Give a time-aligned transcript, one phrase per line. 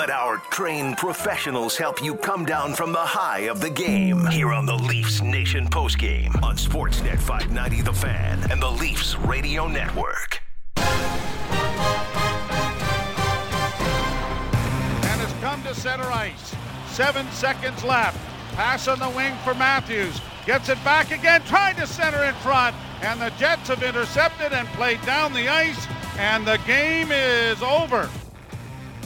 [0.00, 4.50] Let our trained professionals help you come down from the high of the game here
[4.50, 10.40] on the Leafs Nation postgame on Sportsnet 590 The Fan and the Leafs Radio Network.
[10.78, 10.86] And
[15.20, 16.54] has come to center ice.
[16.88, 18.16] Seven seconds left.
[18.54, 20.18] Pass on the wing for Matthews.
[20.46, 22.74] Gets it back again, trying to center in front.
[23.02, 25.86] And the Jets have intercepted and played down the ice.
[26.16, 28.08] And the game is over.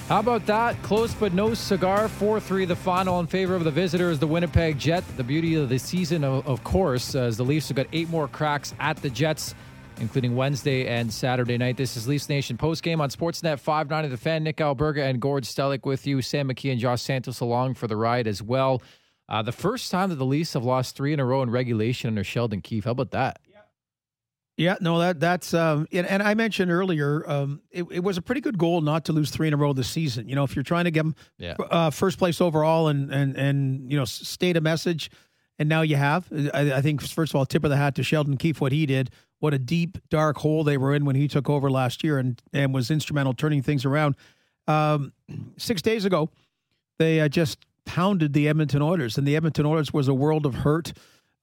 [0.08, 0.80] How about that?
[0.82, 2.08] Close but no cigar.
[2.08, 5.02] 4 3 the final in favor of the visitors, the Winnipeg Jet.
[5.16, 8.74] The beauty of the season, of, course, as the Leafs have got eight more cracks
[8.80, 9.54] at the Jets,
[10.00, 11.78] including Wednesday and Saturday night.
[11.78, 14.10] This is Leafs Nation postgame on Sportsnet 590.
[14.10, 16.20] The fan, Nick Alberga and Gord Stellick with you.
[16.20, 18.82] Sam McKee and Josh Santos along for the ride as well.
[19.26, 22.08] Uh, the first time that the Leafs have lost three in a row in regulation
[22.08, 22.84] under Sheldon Keefe.
[22.84, 23.40] How about that?
[24.56, 28.22] Yeah, no, that that's um, and, and I mentioned earlier, um, it, it, was a
[28.22, 30.28] pretty good goal not to lose three in a row this season.
[30.28, 31.54] You know, if you're trying to get them yeah.
[31.70, 35.10] uh, first place overall and and and you know state a message,
[35.58, 36.28] and now you have.
[36.54, 38.86] I, I, think first of all, tip of the hat to Sheldon Keefe what he
[38.86, 39.10] did.
[39.40, 42.40] What a deep dark hole they were in when he took over last year and
[42.52, 44.14] and was instrumental turning things around.
[44.68, 45.12] Um,
[45.56, 46.30] six days ago,
[46.98, 50.54] they uh, just pounded the Edmonton Oilers, and the Edmonton Oilers was a world of
[50.54, 50.92] hurt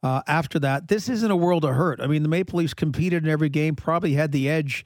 [0.04, 0.88] uh, after that.
[0.88, 2.02] This isn't a world of hurt.
[2.02, 4.86] I mean, the Maple Leafs competed in every game, probably had the edge,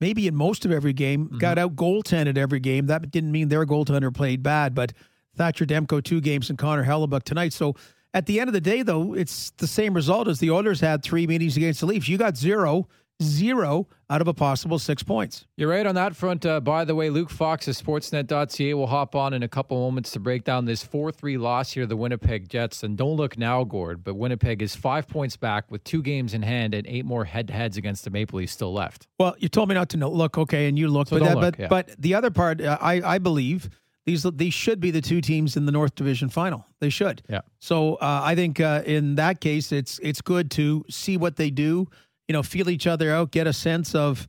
[0.00, 1.38] maybe in most of every game, mm-hmm.
[1.38, 2.86] got out goaltended every game.
[2.86, 4.92] That didn't mean their goaltender played bad, but
[5.36, 7.52] Thatcher Demko two games and Connor Hellebuyck tonight.
[7.52, 7.76] So
[8.14, 11.02] at the end of the day, though, it's the same result as the Oilers had
[11.02, 12.08] three meetings against the Leafs.
[12.08, 12.88] You got zero
[13.22, 15.46] zero out of a possible six points.
[15.56, 16.46] You're right on that front.
[16.46, 20.10] Uh, by the way, Luke Fox of Sportsnet.ca will hop on in a couple moments
[20.12, 22.82] to break down this 4 3 loss here, the Winnipeg Jets.
[22.82, 26.42] And don't look now, Gord, but Winnipeg is five points back with two games in
[26.42, 29.06] hand and eight more head to heads against the Maple Leafs still left.
[29.18, 31.08] Well, you told me not to look, okay, and you look.
[31.08, 31.68] So but, that, look, but, yeah.
[31.68, 33.70] but the other part, uh, I, I believe.
[34.04, 36.64] These, these should be the two teams in the North Division final.
[36.78, 37.24] They should.
[37.28, 37.40] Yeah.
[37.58, 41.50] So uh, I think uh, in that case, it's it's good to see what they
[41.50, 41.88] do
[42.28, 44.28] you know, feel each other out, get a sense of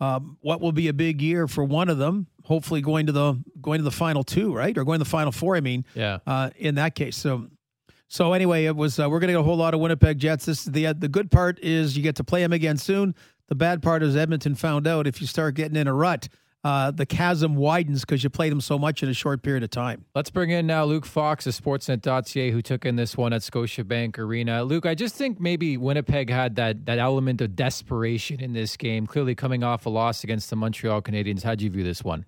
[0.00, 2.26] um, what will be a big year for one of them.
[2.44, 5.32] Hopefully, going to the going to the final two, right, or going to the final
[5.32, 5.56] four.
[5.56, 6.18] I mean, yeah.
[6.26, 7.48] Uh, in that case, so
[8.08, 8.98] so anyway, it was.
[8.98, 10.44] Uh, we're going to get a whole lot of Winnipeg Jets.
[10.44, 13.14] This is the uh, the good part is you get to play them again soon.
[13.48, 16.28] The bad part is Edmonton found out if you start getting in a rut,
[16.64, 19.68] uh, the chasm widens because you played them so much in a short period of
[19.68, 20.06] time.
[20.14, 24.18] Let's bring in now Luke Fox of Sportsnet.ca, who took in this one at Scotiabank
[24.18, 24.64] Arena.
[24.64, 29.06] Luke, I just think maybe Winnipeg had that that element of desperation in this game,
[29.06, 31.42] clearly coming off a loss against the Montreal Canadiens.
[31.42, 32.24] How'd you view this one?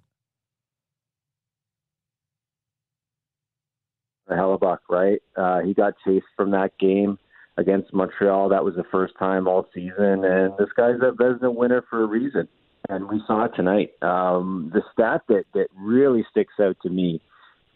[4.30, 5.22] Hellebuyck, right?
[5.36, 7.16] Uh, he got chased from that game
[7.56, 8.50] against Montreal.
[8.50, 12.06] That was the first time all season, and this guy's a Vezina winner for a
[12.06, 12.48] reason
[12.88, 13.90] and we saw it tonight.
[14.02, 17.20] Um, the stat that that really sticks out to me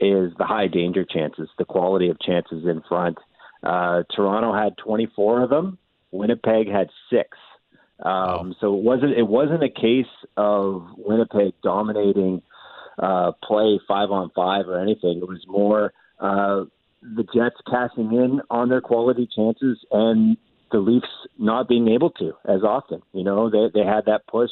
[0.00, 3.18] is the high danger chances, the quality of chances in front.
[3.62, 5.78] Uh, Toronto had 24 of them.
[6.10, 7.36] Winnipeg had six.
[8.02, 8.54] Um, wow.
[8.60, 10.06] So it wasn't it wasn't a case
[10.36, 12.42] of Winnipeg dominating
[12.98, 15.18] uh, play five on five or anything.
[15.18, 16.64] It was more uh,
[17.02, 20.36] the Jets cashing in on their quality chances and
[20.72, 21.06] the Leafs
[21.38, 23.02] not being able to as often.
[23.12, 24.50] You know, they they had that push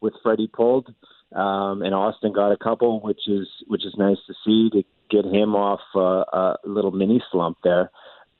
[0.00, 0.88] with Freddie pulled,
[1.34, 5.24] um, and Auston got a couple, which is which is nice to see to get
[5.24, 7.90] him off uh, a little mini slump there.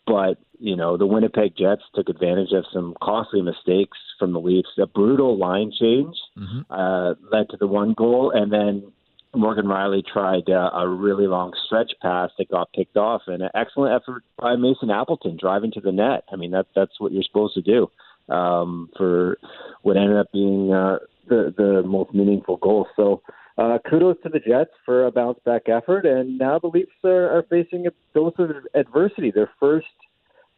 [0.07, 4.69] But you know the Winnipeg Jets took advantage of some costly mistakes from the Leafs.
[4.79, 6.61] A brutal line change mm-hmm.
[6.71, 8.93] uh, led to the one goal, and then
[9.35, 13.51] Morgan Rielly tried uh, a really long stretch pass that got picked off, and an
[13.55, 16.25] excellent effort by Mason Appleton driving to the net.
[16.33, 17.89] I mean, that that's what you're supposed to do
[18.29, 19.39] um, for
[19.83, 20.99] what ended up being uh,
[21.31, 22.87] the the most meaningful goal.
[22.97, 23.23] So
[23.57, 27.39] uh, kudos to the Jets for a bounce back effort, and now the Leafs are,
[27.39, 29.31] are facing a dose of adversity.
[29.31, 29.87] Their first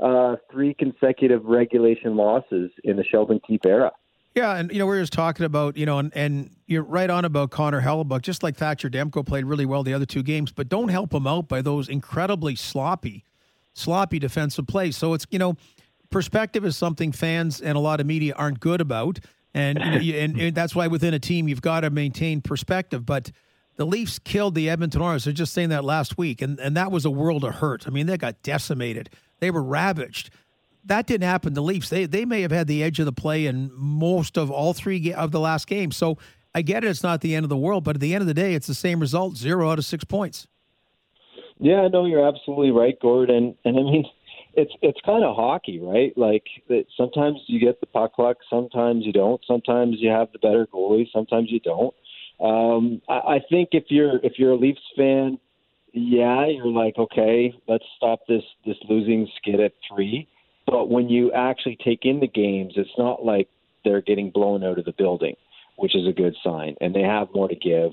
[0.01, 3.93] uh, three consecutive regulation losses in the Sheldon Keefe era.
[4.35, 7.11] Yeah, and you know we are just talking about you know, and, and you're right
[7.11, 8.23] on about Connor Hellebuyck.
[8.23, 11.27] Just like Thatcher Demko played really well the other two games, but don't help him
[11.27, 13.25] out by those incredibly sloppy,
[13.75, 14.97] sloppy defensive plays.
[14.97, 15.57] So it's you know,
[16.11, 19.19] perspective is something fans and a lot of media aren't good about.
[19.55, 23.05] And, and, and that's why within a team you've got to maintain perspective.
[23.05, 23.31] But
[23.77, 25.25] the Leafs killed the Edmonton Oilers.
[25.25, 27.87] They're just saying that last week, and and that was a world of hurt.
[27.87, 29.11] I mean, they got decimated.
[29.41, 30.31] They were ravaged.
[30.85, 31.55] That didn't happen.
[31.55, 34.51] The Leafs they they may have had the edge of the play in most of
[34.51, 35.97] all three of the last games.
[35.97, 36.19] So
[36.55, 36.89] I get it.
[36.89, 38.67] It's not the end of the world, but at the end of the day, it's
[38.67, 40.47] the same result: zero out of six points.
[41.59, 43.57] Yeah, no, you're absolutely right, Gordon.
[43.65, 44.05] And I mean,
[44.55, 46.17] it's it's kind of hockey, right?
[46.17, 49.41] Like that sometimes you get the puck luck, sometimes you don't.
[49.47, 51.95] Sometimes you have the better goalie, sometimes you don't.
[52.41, 55.39] Um, I, I think if you're if you're a Leafs fan,
[55.93, 60.29] yeah, you're like, okay, let's stop this this losing skid at three.
[60.67, 63.49] But when you actually take in the games, it's not like
[63.85, 65.35] they're getting blown out of the building,
[65.77, 67.93] which is a good sign, and they have more to give.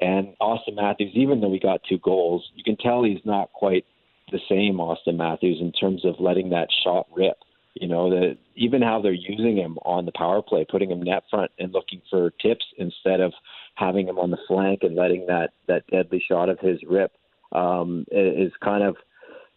[0.00, 3.84] And Auston Matthews, even though he got two goals, you can tell he's not quite
[4.30, 7.38] the same Auston Matthews in terms of letting that shot rip.
[7.74, 11.22] You know, that even how they're using him on the power play, putting him net
[11.30, 13.32] front and looking for tips instead of
[13.74, 17.12] having him on the flank and letting that that deadly shot of his rip
[17.52, 18.96] um, is kind of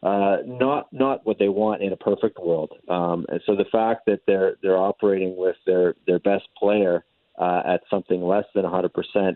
[0.03, 2.71] uh, not not what they want in a perfect world.
[2.89, 7.03] Um, and so the fact that they're they're operating with their their best player
[7.39, 8.89] uh, at something less than 100%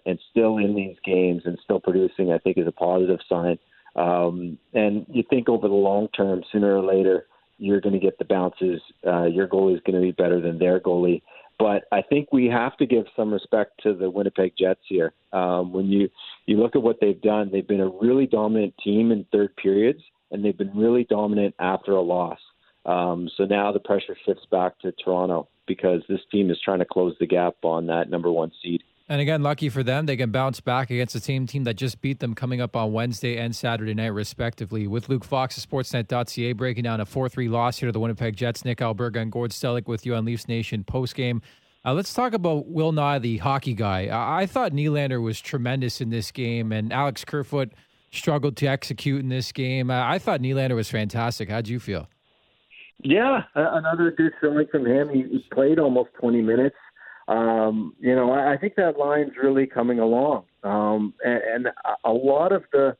[0.05, 3.57] and still in these games and still producing, I think, is a positive sign.
[3.95, 7.27] Um, and you think over the long term, sooner or later,
[7.57, 8.81] you're going to get the bounces.
[9.05, 11.21] Uh, your goalie is going to be better than their goalie.
[11.57, 15.13] But I think we have to give some respect to the Winnipeg Jets here.
[15.31, 16.09] Um, when you
[16.45, 20.01] you look at what they've done, they've been a really dominant team in third periods,
[20.31, 22.39] and they've been really dominant after a loss.
[22.85, 26.85] Um, so now the pressure shifts back to Toronto because this team is trying to
[26.85, 28.83] close the gap on that number one seed.
[29.07, 32.01] And again, lucky for them, they can bounce back against the same team that just
[32.01, 34.87] beat them coming up on Wednesday and Saturday night, respectively.
[34.87, 38.35] With Luke Fox of Sportsnet.ca breaking down a 4 3 loss here to the Winnipeg
[38.35, 41.41] Jets, Nick Alberga and Gord Stellick with you on Leafs Nation postgame.
[41.85, 44.07] Uh, let's talk about Will Nye, the hockey guy.
[44.07, 47.73] I-, I thought Nylander was tremendous in this game, and Alex Kerfoot
[48.11, 49.91] struggled to execute in this game.
[49.91, 51.49] Uh, I thought Nylander was fantastic.
[51.49, 52.09] How'd you feel?
[53.03, 55.09] Yeah, another good showing from him.
[55.09, 56.77] He, he played almost 20 minutes.
[57.27, 61.67] Um, you know, I, I think that line's really coming along, um, and, and
[62.03, 62.95] a lot of the.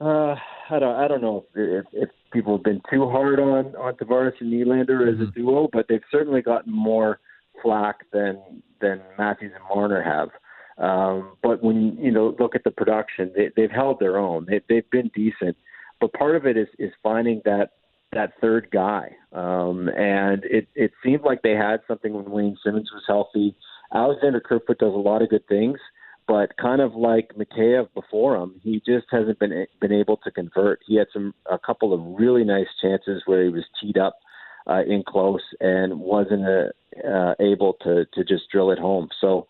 [0.00, 0.36] Uh,
[0.70, 0.96] I don't.
[0.96, 5.08] I don't know if, if people have been too hard on on Tavares and Nylander
[5.12, 5.40] as a mm-hmm.
[5.40, 7.20] duo, but they've certainly gotten more
[7.62, 8.38] flack than
[8.80, 10.28] than Matthews and Marner have.
[10.76, 14.46] Um, but when you know look at the production, they, they've held their own.
[14.48, 15.56] They, they've been decent,
[16.00, 17.70] but part of it is is finding that
[18.14, 19.10] that third guy.
[19.32, 23.54] Um, and it, it seemed like they had something when Wayne Simmonds was healthy.
[23.92, 25.78] Alexander Kerfoot does a lot of good things,
[26.26, 30.80] but kind of like Mikheyev before him, he just hasn't been been able to convert.
[30.86, 34.18] He had some a couple of really nice chances where he was teed up
[34.66, 39.08] uh, in close and wasn't uh, uh, able to to just drill it home.
[39.20, 39.46] So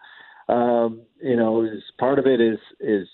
[0.49, 1.67] um, you know,
[1.99, 3.09] part of it is is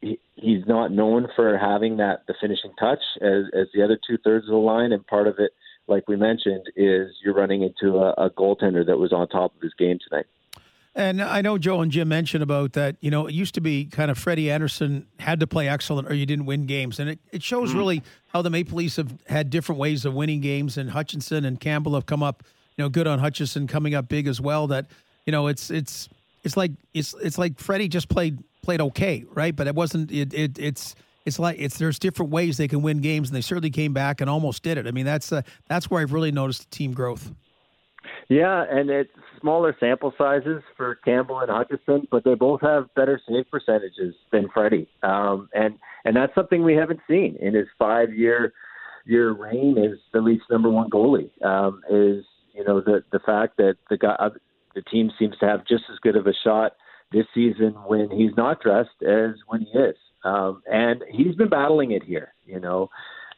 [0.00, 4.18] he, he's not known for having that the finishing touch as as the other two
[4.18, 5.52] thirds of the line, and part of it,
[5.86, 9.62] like we mentioned, is you're running into a, a goaltender that was on top of
[9.62, 10.26] his game tonight.
[10.96, 12.96] And I know Joe and Jim mentioned about that.
[13.00, 16.14] You know, it used to be kind of Freddie Andersen had to play excellent or
[16.14, 17.00] you didn't win games.
[17.00, 17.78] And it, it shows mm-hmm.
[17.78, 20.78] really how the Maple Leafs have had different ways of winning games.
[20.78, 22.44] And Hutchinson and Campbell have come up,
[22.76, 24.68] you know, good on Hutchinson coming up big as well.
[24.68, 24.86] That,
[25.26, 26.08] you know, it's, it's,
[26.44, 29.54] it's like it's it's like Freddie just played played okay, right?
[29.54, 30.12] But it wasn't.
[30.12, 30.94] It, it it's
[31.24, 34.20] it's like it's there's different ways they can win games, and they certainly came back
[34.20, 34.86] and almost did it.
[34.86, 37.32] I mean, that's uh, that's where I've really noticed team growth.
[38.28, 39.10] Yeah, and it's
[39.40, 44.48] smaller sample sizes for Campbell and Hutchinson, but they both have better save percentages than
[44.52, 48.52] Freddie, um, and and that's something we haven't seen in his five year
[49.06, 51.30] year reign as the Leafs' number one goalie.
[51.44, 54.16] Um, is you know the the fact that the guy
[54.74, 56.72] the team seems to have just as good of a shot
[57.12, 59.96] this season when he's not dressed as when he is.
[60.24, 62.34] Um, and he's been battling it here.
[62.46, 62.88] You know,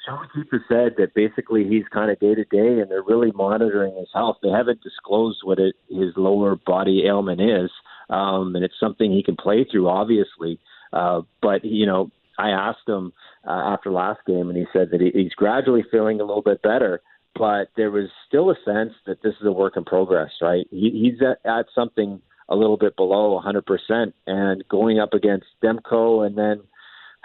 [0.07, 3.97] Sheldon Keefe said that basically he's kind of day to day, and they're really monitoring
[3.97, 4.37] his health.
[4.43, 7.71] They haven't disclosed what it, his lower body ailment is,
[8.09, 10.61] um, and it's something he can play through, obviously.
[10.93, 13.13] Uh, but you know, I asked him
[13.47, 16.63] uh, after last game, and he said that he, he's gradually feeling a little bit
[16.63, 17.03] better
[17.39, 20.67] but there was still a sense that this is a work in progress, right?
[20.71, 26.27] He, he's at, at something a little bit below 100%, and going up against Demko
[26.27, 26.63] and then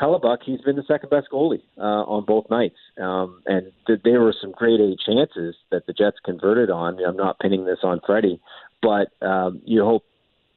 [0.01, 2.77] Hellebuyck, he's been the second best goalie uh, on both nights.
[3.00, 6.98] Um, and th- there were some great A chances that the Jets converted on.
[7.06, 8.41] I'm not pinning this on Freddie,
[8.82, 10.03] but um, you hope,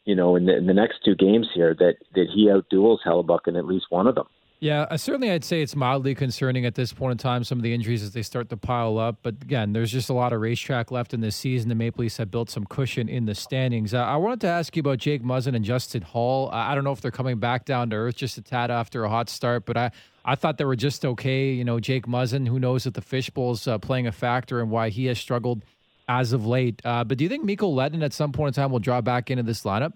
[0.07, 3.47] you know, in the, in the next two games here that, that he outduels Hellebuyck
[3.47, 4.27] in at least one of them.
[4.61, 7.63] Yeah, uh, certainly I'd say it's mildly concerning at this point in time, some of
[7.63, 9.19] the injuries as they start to pile up.
[9.23, 11.69] But again, there's just a lot of racetrack left in this season.
[11.69, 13.93] The Maple Leafs have built some cushion in the standings.
[13.93, 16.49] Uh, I wanted to ask you about Jake Muzzin and Justin Holl.
[16.51, 19.11] I don't know if they're coming back down to earth just a tad after a
[19.11, 19.91] hot start, but I,
[20.25, 21.53] I thought they were just okay.
[21.53, 24.89] You know, Jake Muzzin, who knows if the fishbowl's uh, playing a factor and why
[24.89, 25.63] he has struggled
[26.09, 26.81] as of late.
[26.85, 29.31] Uh, but do you think Mikko Lehtonen at some point in time will draw back
[29.31, 29.93] into this lineup?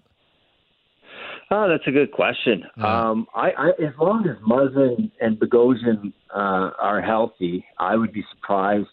[1.51, 2.63] Oh, that's a good question.
[2.77, 3.09] Yeah.
[3.09, 8.23] Um, I, I, as long as Muzzin and Bogosian uh, are healthy, I would be
[8.35, 8.87] surprised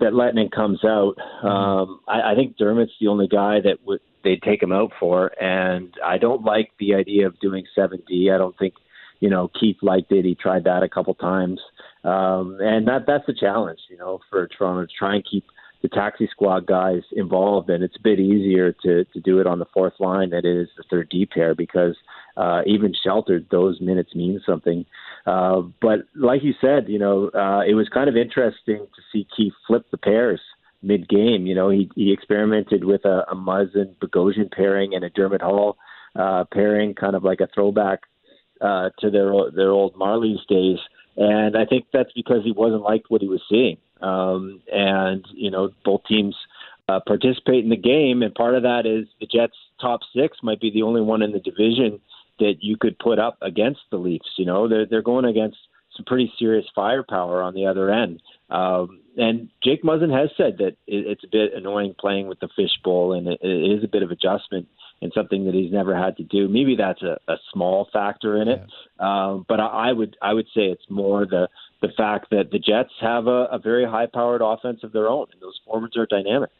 [0.00, 1.14] that Lehtonen comes out.
[1.16, 1.46] Mm-hmm.
[1.46, 5.30] Um, I, I think Dermott's the only guy that would they'd take him out for.
[5.42, 8.34] And I don't like the idea of doing 7D.
[8.34, 8.74] I don't think
[9.20, 10.24] you know Keefe liked it.
[10.24, 11.60] He tried that a couple times,
[12.04, 15.44] um, and that that's the challenge, you know, for Toronto to try and keep
[15.86, 19.60] the taxi squad guys involved, and it's a bit easier to to do it on
[19.60, 21.94] the fourth line than it is the third D pair because
[22.36, 24.84] uh, even sheltered, those minutes mean something.
[25.26, 29.28] Uh, but like you said, you know, uh, it was kind of interesting to see
[29.36, 30.40] Keefe flip the pairs
[30.82, 31.46] mid game.
[31.46, 35.42] You know, he he experimented with a, a Muzz and Bogosian pairing and a Dermott
[35.42, 35.76] Holl
[36.16, 38.00] uh, pairing, kind of like a throwback
[38.60, 40.78] uh, to their their old Marlies days.
[41.16, 43.78] And I think that's because he wasn't liked what he was seeing.
[44.00, 46.36] Um, and you know, both teams
[46.88, 50.60] uh, participate in the game, and part of that is the Jets' top six might
[50.60, 52.00] be the only one in the division
[52.38, 54.34] that you could put up against the Leafs.
[54.36, 55.58] You know, they're they're going against
[55.96, 58.22] some pretty serious firepower on the other end.
[58.50, 62.48] Um, and Jake Muzzin has said that it, it's a bit annoying playing with the
[62.54, 64.68] fishbowl, and it, it is a bit of adjustment
[65.02, 66.48] and something that he's never had to do.
[66.48, 68.62] Maybe that's a, a small factor in it,
[68.98, 69.26] yeah.
[69.30, 71.48] um, but I, I would I would say it's more the
[71.82, 75.26] the fact that the Jets have a, a very high powered offense of their own,
[75.32, 76.50] and those forwards are dynamic.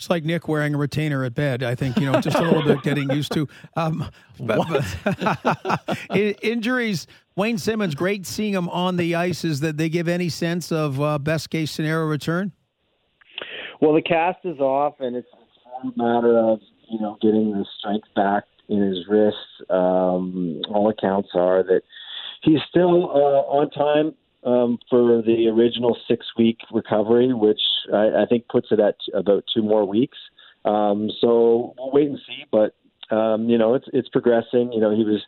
[0.00, 1.62] It's like Nick wearing a retainer at bed.
[1.62, 3.46] I think you know, just a little bit getting used to.
[3.76, 5.98] Um, but, but
[6.42, 7.06] injuries.
[7.36, 9.44] Wayne Simmonds, great seeing him on the ice.
[9.44, 12.52] Is that they give any sense of uh, best case scenario return?
[13.80, 16.60] Well, the cast is off, and it's, it's a matter of
[16.90, 19.38] you know, getting the strength back in his wrists.
[19.68, 21.82] Um, all accounts are that
[22.42, 27.60] he's still uh, on time um, for the original six week recovery, which
[27.92, 30.18] I, I think puts it at about two more weeks.
[30.64, 32.74] Um, so we'll wait and see, but
[33.14, 34.72] um, you know, it's it's progressing.
[34.72, 35.22] You know, he was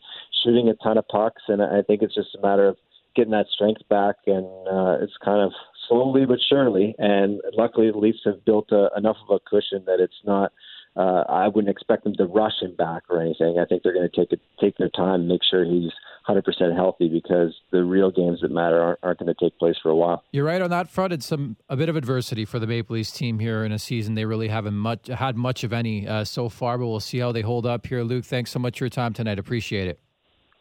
[0.45, 2.77] shooting a ton of pucks, and I think it's just a matter of
[3.17, 5.53] getting that strength back, and uh, it's kind of
[5.89, 6.95] slowly but surely.
[6.99, 10.53] And luckily, the Leafs have built a, enough of a cushion that it's not
[10.97, 13.59] uh, I wouldn't expect them to rush him back or anything.
[13.59, 15.91] I think they're going to take it, take their time, and make sure he's
[16.29, 19.89] 100% healthy because the real games that matter aren't, aren't going to take place for
[19.89, 20.23] a while.
[20.33, 21.13] You're right on that front.
[21.13, 24.15] It's some a bit of adversity for the Maple Leafs team here in a season
[24.15, 27.33] they really haven't much had much of any uh, so far, but we'll see how
[27.33, 28.03] they hold up here.
[28.03, 29.39] Luke, thanks so much for your time tonight.
[29.39, 29.99] Appreciate it.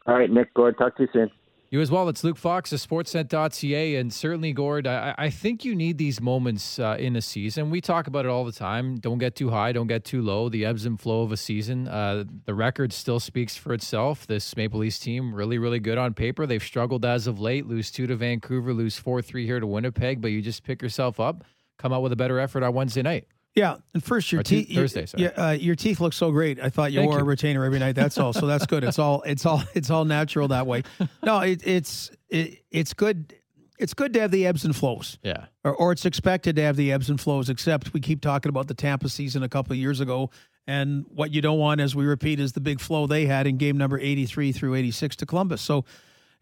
[0.07, 0.53] All right, Nick.
[0.53, 1.31] Gord, talk to you soon.
[1.71, 2.09] You as well.
[2.09, 3.95] It's Luke Fox of Sportsnet.ca.
[3.95, 7.69] And certainly, Gord, I, I think you need these moments uh, in a season.
[7.69, 8.97] We talk about it all the time.
[8.97, 10.49] Don't get too high, don't get too low.
[10.49, 11.87] The ebbs and flow of a season.
[11.87, 14.27] Uh, the record still speaks for itself.
[14.27, 16.45] This Maple Leafs team, really, really good on paper.
[16.45, 17.65] They've struggled as of late.
[17.65, 21.21] Lose two to Vancouver, lose 4 3 here to Winnipeg, but you just pick yourself
[21.21, 21.45] up,
[21.77, 23.29] come out with a better effort on Wednesday night.
[23.55, 24.74] Yeah, and first your teeth.
[24.74, 25.24] Thursday, sorry.
[25.24, 26.60] Yeah, uh, your teeth look so great.
[26.62, 27.25] I thought you Thank wore you.
[27.25, 27.96] a retainer every night.
[27.96, 28.31] That's all.
[28.31, 28.84] So that's good.
[28.84, 29.22] It's all.
[29.24, 29.62] It's all.
[29.74, 30.84] It's all natural that way.
[31.24, 33.36] No, it, it's it, it's good.
[33.77, 35.17] It's good to have the ebbs and flows.
[35.24, 35.46] Yeah.
[35.63, 37.50] Or, or it's expected to have the ebbs and flows.
[37.50, 40.29] Except we keep talking about the Tampa season a couple of years ago,
[40.65, 43.58] and what you don't want, as we repeat, is the big flow they had in
[43.58, 45.62] game number eighty three through eighty six to Columbus.
[45.62, 45.84] So,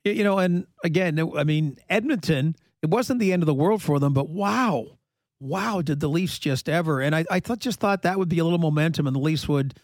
[0.03, 2.55] you know, and again, I mean, Edmonton.
[2.81, 4.98] It wasn't the end of the world for them, but wow
[5.39, 7.01] wow, did the Leafs just ever?
[7.01, 9.47] And I, I thought, just thought that would be a little momentum, and the Leafs
[9.47, 9.75] would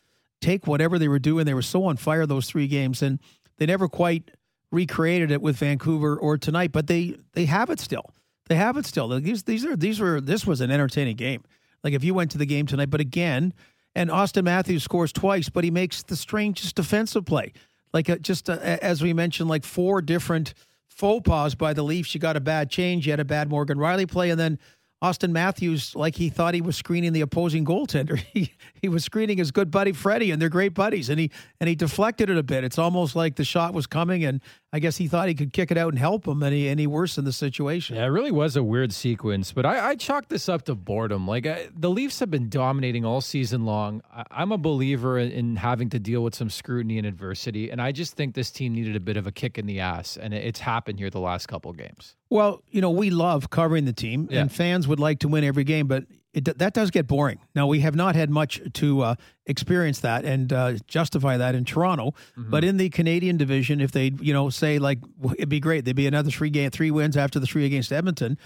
[0.41, 1.45] take whatever they were doing.
[1.45, 3.19] They were so on fire those three games, and
[3.57, 4.31] they never quite
[4.71, 6.71] recreated it with Vancouver or tonight.
[6.71, 8.11] But they they have it still.
[8.47, 9.07] They have it still.
[9.19, 11.43] These these are these were this was an entertaining game.
[11.83, 13.53] Like if you went to the game tonight, but again,
[13.95, 17.53] and Auston Matthews scores twice, but he makes the strangest defensive play.
[17.93, 20.53] Like uh, just uh, as we mentioned, like four different
[20.87, 22.13] faux pas by the Leafs.
[22.13, 24.59] You got a bad change, you had a bad Morgan Rielly play, and then
[25.03, 28.21] Auston Matthews like he thought he was screening the opposing goaltender.
[28.33, 31.09] He he was screening his good buddy Freddie, and they're great buddies.
[31.09, 32.63] And he and he deflected it a bit.
[32.63, 34.41] It's almost like the shot was coming, and
[34.75, 36.77] I guess he thought he could kick it out and help him, and he and
[36.77, 37.95] he worsened the situation.
[37.95, 39.53] Yeah, it really was a weird sequence.
[39.53, 41.25] But I, I chalk this up to boredom.
[41.25, 44.01] Like I, the Leafs have been dominating all season long.
[44.13, 47.81] I, am a believer in, in, having to deal with some scrutiny and adversity, and
[47.81, 50.33] I just think this team needed a bit of a kick in the ass, and
[50.33, 52.17] it, it's happened here the last couple games.
[52.29, 54.41] Well, you know, we love covering the team, yeah.
[54.41, 56.03] and fans would like to win every game, but
[56.35, 57.39] it, that does get boring.
[57.55, 59.15] Now we have not had much to uh,
[59.45, 62.51] experience that and uh, justify that in Toronto, mm-hmm.
[62.51, 64.99] but in the Canadian division, if they you know say like
[65.33, 68.37] it'd be great, there'd be another three game three wins after the three against Edmonton,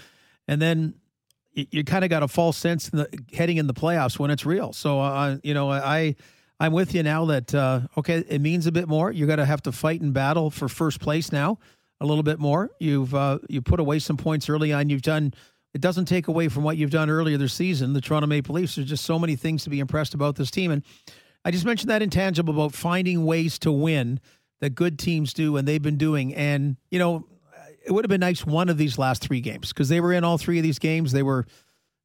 [0.46, 0.94] and then
[1.52, 4.30] you, you kind of got a false sense in the, heading in the playoffs when
[4.30, 4.72] it's real.
[4.72, 6.16] So uh, you know I.
[6.62, 9.10] I'm with you now that uh, okay, it means a bit more.
[9.10, 11.58] You're to have to fight and battle for first place now
[12.00, 12.70] a little bit more.
[12.78, 14.88] You've uh, you put away some points early on.
[14.88, 15.34] You've done
[15.72, 17.92] it doesn't take away from what you've done earlier this season.
[17.92, 18.76] The Toronto Maple Leafs.
[18.76, 20.82] There's just so many things to be impressed about this team, and
[21.44, 24.20] I just mentioned that intangible about finding ways to win
[24.60, 26.34] that good teams do, and they've been doing.
[26.34, 27.26] And you know,
[27.84, 30.24] it would have been nice one of these last three games because they were in
[30.24, 31.12] all three of these games.
[31.12, 31.46] They were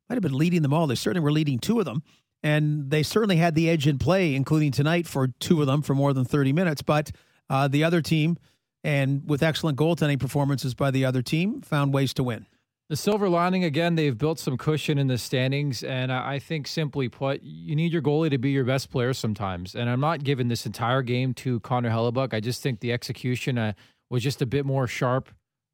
[0.09, 0.87] might have been leading them all.
[0.87, 2.03] They certainly were leading two of them.
[2.43, 5.95] and they certainly had the edge in play, including tonight for two of them for
[5.95, 6.83] more than 30 minutes.
[6.83, 7.11] But
[7.49, 8.37] uh, the other team,
[8.83, 12.45] and with excellent goaltending performances by the other team, found ways to win.
[12.87, 17.09] The silver lining again, they've built some cushion in the standings, and I think simply
[17.09, 19.73] put, you need your goalie to be your best player sometimes.
[19.73, 22.31] And I'm not giving this entire game to Connor Hellebuyck.
[22.31, 23.73] I just think the execution uh,
[24.11, 25.31] was just a bit more sharp,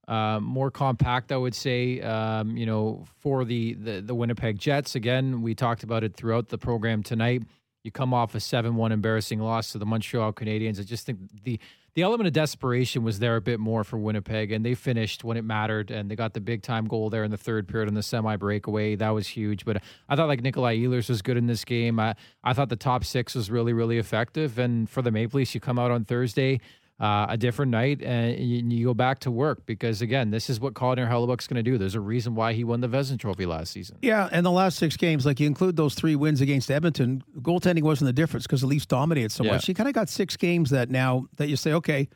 [0.07, 1.33] uh, more compact.
[1.33, 4.95] I would say, um, you know, for the, the the Winnipeg Jets.
[4.95, 7.43] Again, we talked about it throughout the program tonight.
[7.83, 10.79] You come off a seven-one embarrassing loss to the Montreal Canadiens.
[10.79, 11.59] I just think the
[11.93, 15.35] the element of desperation was there a bit more for Winnipeg, and they finished when
[15.35, 17.95] it mattered, and they got the big time goal there in the third period on
[17.95, 18.95] the semi breakaway.
[18.95, 19.65] That was huge.
[19.65, 21.99] But I thought like Nikolai Ehlers was good in this game.
[21.99, 24.57] I, I thought the top six was really, really effective.
[24.57, 26.61] And for the Maple Leafs, you come out on Thursday
[27.01, 30.59] uh, a different night and you, you, go back to work because again, this is
[30.59, 31.79] what Connor Hellebuyck's going to do.
[31.79, 33.97] There's a reason why he won the Vezina Trophy last season.
[34.03, 37.81] Yeah, and the last six games, like you include those three wins against Edmonton, goaltending
[37.81, 39.53] wasn't the difference because the Leafs dominated so yeah.
[39.53, 39.67] much.
[39.67, 42.07] You kind of got six games that now that you say, okay,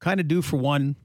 [0.00, 0.96] kind of due for one.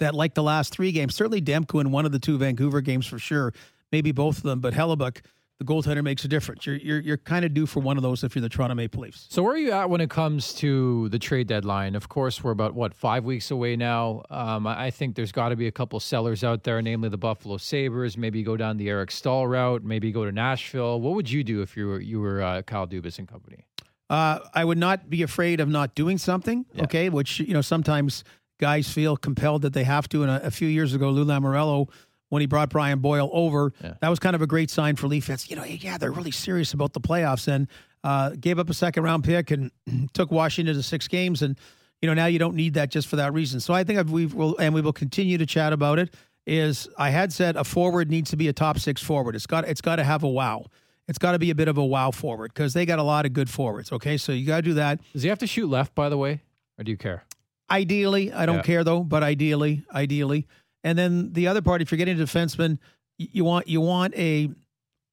[0.00, 3.04] That like the last three games, certainly Demko in one of the two Vancouver games
[3.04, 3.52] for sure,
[3.90, 5.22] maybe both of them, but Hellebuyck
[5.58, 6.66] the goaltender makes a difference.
[6.66, 9.02] You're you're you're kind of due for one of those if you're the Toronto Maple
[9.02, 9.26] Leafs.
[9.28, 11.96] So where are you at when it comes to the trade deadline?
[11.96, 14.22] Of course, we're about what five weeks away now.
[14.30, 17.56] Um, I think there's got to be a couple sellers out there, namely the Buffalo
[17.56, 18.16] Sabres.
[18.16, 19.82] Maybe go down the Eric Staal route.
[19.82, 21.00] Maybe go to Nashville.
[21.00, 23.64] What would you do if you were you were uh, Kyle Dubas and company?
[24.08, 26.66] Uh, I would not be afraid of not doing something.
[26.72, 26.84] Yeah.
[26.84, 28.22] Okay, which you know sometimes
[28.60, 30.22] guys feel compelled that they have to.
[30.22, 31.88] And a, a few years ago, Lou Lamoriello
[32.28, 33.72] when he brought Brian Boyle over.
[33.82, 33.94] Yeah.
[34.00, 35.48] That was kind of a great sign for Leaf fans.
[35.50, 37.68] You know, yeah, they're really serious about the playoffs and
[38.04, 39.70] uh, gave up a second round pick and
[40.12, 41.42] took Washington to six games.
[41.42, 41.58] And,
[42.00, 43.60] you know, now you don't need that just for that reason.
[43.60, 46.14] So I think we will, and we will continue to chat about it.
[46.46, 49.36] Is I had said a forward needs to be a top six forward.
[49.36, 50.64] It's got it's got to have a wow.
[51.06, 53.26] It's got to be a bit of a wow forward because they got a lot
[53.26, 53.92] of good forwards.
[53.92, 54.98] Okay, so you got to do that.
[55.12, 56.40] Does he have to shoot left, by the way,
[56.78, 57.24] or do you care?
[57.70, 58.62] Ideally, I don't yeah.
[58.62, 59.02] care though.
[59.02, 60.46] But ideally, ideally,
[60.84, 62.78] and then the other part, if you're getting a defenseman,
[63.16, 64.50] you want you want a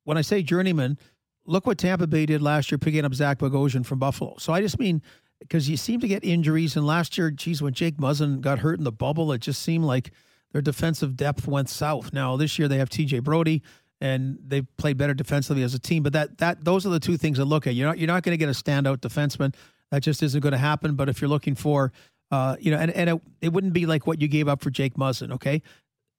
[0.03, 0.97] when I say journeyman,
[1.45, 4.35] look what Tampa Bay did last year, picking up Zach Bogosian from Buffalo.
[4.37, 5.01] So I just mean
[5.39, 8.77] because you seem to get injuries, and last year, geez, when Jake Muzzin got hurt
[8.77, 10.11] in the bubble, it just seemed like
[10.51, 12.13] their defensive depth went south.
[12.13, 13.19] Now this year they have T.J.
[13.19, 13.61] Brodie,
[13.99, 16.03] and they've played better defensively as a team.
[16.03, 17.75] But that that those are the two things to look at.
[17.75, 19.55] You're not you're not going to get a standout defenseman.
[19.91, 20.95] That just isn't going to happen.
[20.95, 21.91] But if you're looking for
[22.31, 24.69] uh, you know, and, and it, it wouldn't be like what you gave up for
[24.69, 25.61] Jake Muzzin, okay?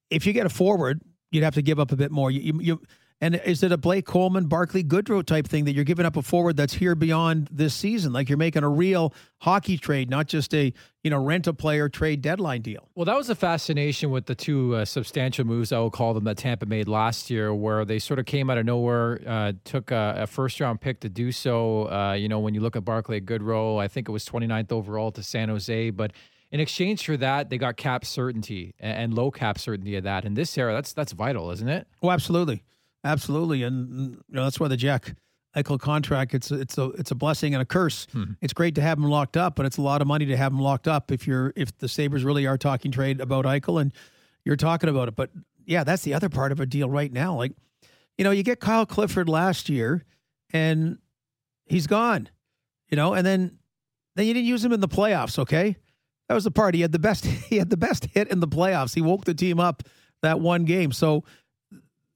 [0.09, 2.31] If you get a forward, you'd have to give up a bit more.
[2.31, 2.81] You, you, you
[3.19, 6.21] and is it a Blake Coleman, Barclay Goodrow type thing that you're giving up a
[6.21, 8.13] forward that's here beyond this season?
[8.13, 10.71] Like you're making a real hockey trade, not just a
[11.03, 12.89] you know rent a player trade deadline deal.
[12.93, 16.25] Well, that was a fascination with the two uh, substantial moves I will call them
[16.25, 19.89] that Tampa made last year, where they sort of came out of nowhere, uh, took
[19.89, 21.89] a, a, first round pick to do so.
[21.89, 25.11] Uh, you know, when you look at Barclay Goodrow, I think it was 29th overall
[25.13, 26.11] to San Jose, but
[26.51, 30.23] in exchange for that, they got cap certainty and low cap certainty of that.
[30.23, 31.87] In this era, that's that's vital, isn't it?
[32.03, 32.63] Oh, absolutely.
[33.03, 35.15] Absolutely, and you know that's why the Jack
[35.55, 38.07] Eichel contract it's it's a it's a blessing and a curse.
[38.11, 38.33] Hmm.
[38.41, 40.51] It's great to have him locked up, but it's a lot of money to have
[40.51, 43.93] him locked up if you're if the Sabres really are talking trade about Eichel and
[44.45, 45.15] you're talking about it.
[45.15, 45.31] But
[45.65, 47.35] yeah, that's the other part of a deal right now.
[47.35, 47.53] Like,
[48.17, 50.05] you know, you get Kyle Clifford last year
[50.51, 50.97] and
[51.65, 52.29] he's gone.
[52.89, 53.57] You know, and then
[54.15, 55.75] then you didn't use him in the playoffs, okay?
[56.27, 56.75] That was the part.
[56.75, 58.93] He had the best he had the best hit in the playoffs.
[58.93, 59.83] He woke the team up
[60.21, 60.91] that one game.
[60.91, 61.23] So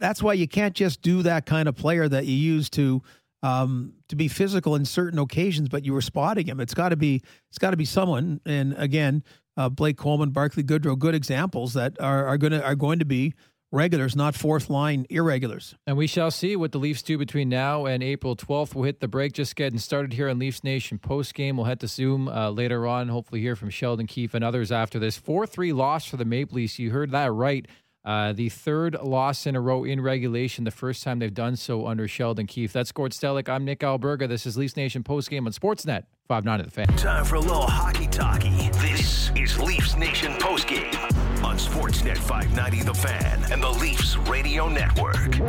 [0.01, 3.01] that's why you can't just do that kind of player that you use to
[3.43, 6.59] um, to be physical in certain occasions, but you were spotting him.
[6.59, 8.41] It's got to be it's got to be someone.
[8.45, 9.23] And again,
[9.57, 13.05] uh, Blake Coleman, Barclay Goodrow, good examples that are are going to are going to
[13.05, 13.33] be
[13.71, 15.75] regulars, not fourth line irregulars.
[15.87, 18.75] And we shall see what the Leafs do between now and April 12th.
[18.75, 21.57] We'll hit the break just getting started here on Leafs Nation post game.
[21.57, 24.99] We'll head to Zoom uh, later on, hopefully hear from Sheldon Keefe and others after
[24.99, 26.79] this 4 3 loss for the Maple Leafs.
[26.79, 27.65] You heard that right.
[28.03, 31.85] Uh, the third loss in a row in regulation, the first time they've done so
[31.87, 32.73] under Sheldon Keefe.
[32.73, 33.47] That's Gord Stellick.
[33.47, 34.27] I'm Nick Alberga.
[34.27, 36.87] This is Leafs Nation postgame on Sportsnet 5 9 of the fan.
[36.97, 38.69] Time for a little hockey talkie.
[38.79, 40.95] This is Leafs Nation postgame
[41.43, 45.39] on Sportsnet 590 The Fan and the Leafs Radio Network.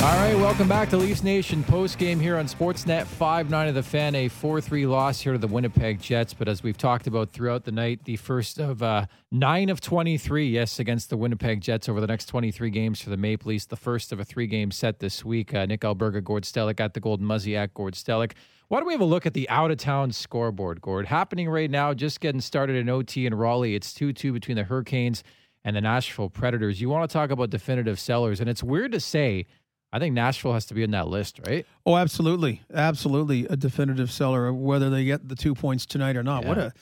[0.00, 3.74] All right, welcome back to Leafs Nation post game here on Sportsnet 5 9 of
[3.74, 4.14] the fan.
[4.14, 6.32] A 4 3 loss here to the Winnipeg Jets.
[6.32, 10.50] But as we've talked about throughout the night, the first of uh, 9 of 23,
[10.50, 13.66] yes, against the Winnipeg Jets over the next 23 games for the Maple Leafs.
[13.66, 15.52] The first of a three game set this week.
[15.52, 18.34] Uh, Nick Alberga, Gord Stellick at the Golden Muzzy at Gord Stellick.
[18.68, 21.06] Why don't we have a look at the out of town scoreboard, Gord?
[21.06, 23.74] Happening right now, just getting started in OT in Raleigh.
[23.74, 25.24] It's 2 2 between the Hurricanes
[25.64, 26.80] and the Nashville Predators.
[26.80, 29.46] You want to talk about definitive sellers, and it's weird to say.
[29.92, 31.66] I think Nashville has to be in that list, right?
[31.86, 34.52] Oh, absolutely, absolutely, a definitive seller.
[34.52, 36.48] Whether they get the two points tonight or not, yeah.
[36.48, 36.72] what a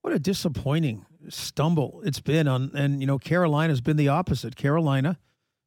[0.00, 2.70] what a disappointing stumble it's been on.
[2.74, 4.56] And you know, Carolina's been the opposite.
[4.56, 5.18] Carolina,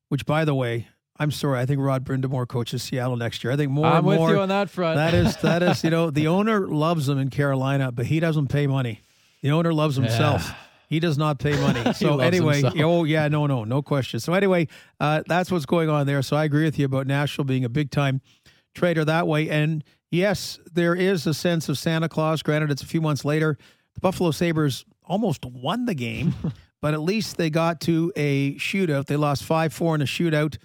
[0.09, 0.87] which by the way,
[1.19, 1.59] I'm sorry.
[1.59, 3.53] I think Rod Brind'Amour coaches Seattle next year.
[3.53, 4.27] I think more I'm and more.
[4.27, 4.97] with you on that front.
[4.97, 8.47] That is that is you know the owner loves them in Carolina, but he doesn't
[8.47, 9.01] pay money.
[9.41, 10.45] The owner loves himself.
[10.47, 10.55] Yeah.
[10.87, 11.83] He does not pay money.
[11.93, 12.75] So anyway, himself.
[12.79, 14.19] oh yeah, no, no, no question.
[14.19, 14.67] So anyway,
[14.99, 16.21] uh, that's what's going on there.
[16.21, 18.21] So I agree with you about Nashville being a big time
[18.73, 19.49] trader that way.
[19.49, 22.41] And yes, there is a sense of Santa Claus.
[22.41, 23.57] Granted, it's a few months later.
[23.95, 26.33] The Buffalo Sabres almost won the game,
[26.81, 29.05] but at least they got to a shootout.
[29.07, 30.57] They lost five four in a shootout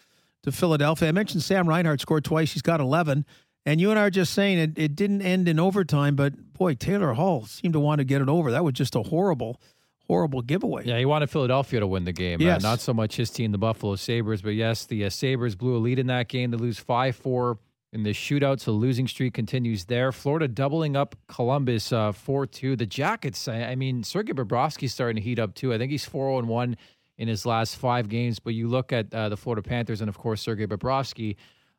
[0.44, 1.08] to Philadelphia.
[1.08, 2.52] I mentioned Sam Reinhart scored twice.
[2.52, 3.24] He's got 11.
[3.64, 6.74] And you and I are just saying it, it didn't end in overtime, but boy,
[6.74, 8.50] Taylor Hall seemed to want to get it over.
[8.50, 9.61] That was just a horrible,
[10.06, 10.84] horrible giveaway.
[10.84, 12.40] Yeah, he wanted Philadelphia to win the game.
[12.40, 12.64] Uh, yes.
[12.64, 15.76] Uh, not so much his team, the Buffalo Sabres, but yes, the uh, Sabres blew
[15.76, 17.58] a lead in that game to lose 5 4
[17.92, 18.60] in the shootout.
[18.60, 20.12] So losing streak continues there.
[20.12, 22.76] Florida doubling up Columbus uh, 4 uh, 2.
[22.76, 25.72] The Jackets, I, I mean, Sergei Bobrovsky's starting to heat up too.
[25.72, 26.76] I think he's 4 1
[27.18, 28.38] in his last five games.
[28.38, 31.36] But you look at uh, the Florida Panthers and, of course, Sergei Bobrovsky.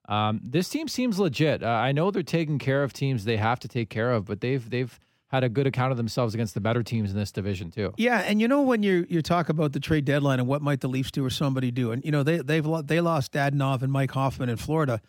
[0.07, 1.63] Um, this team seems legit.
[1.63, 4.41] Uh, I know they're taking care of teams they have to take care of, but
[4.41, 4.99] they've they've
[5.33, 7.91] had a good account of themselves against the better teams in this division too.
[7.97, 10.81] Yeah, and you know when you you talk about the trade deadline and what might
[10.81, 13.91] the Leafs do or somebody do, and you know they they've they lost Dadonov and
[13.91, 15.01] Mike Hoffman in Florida.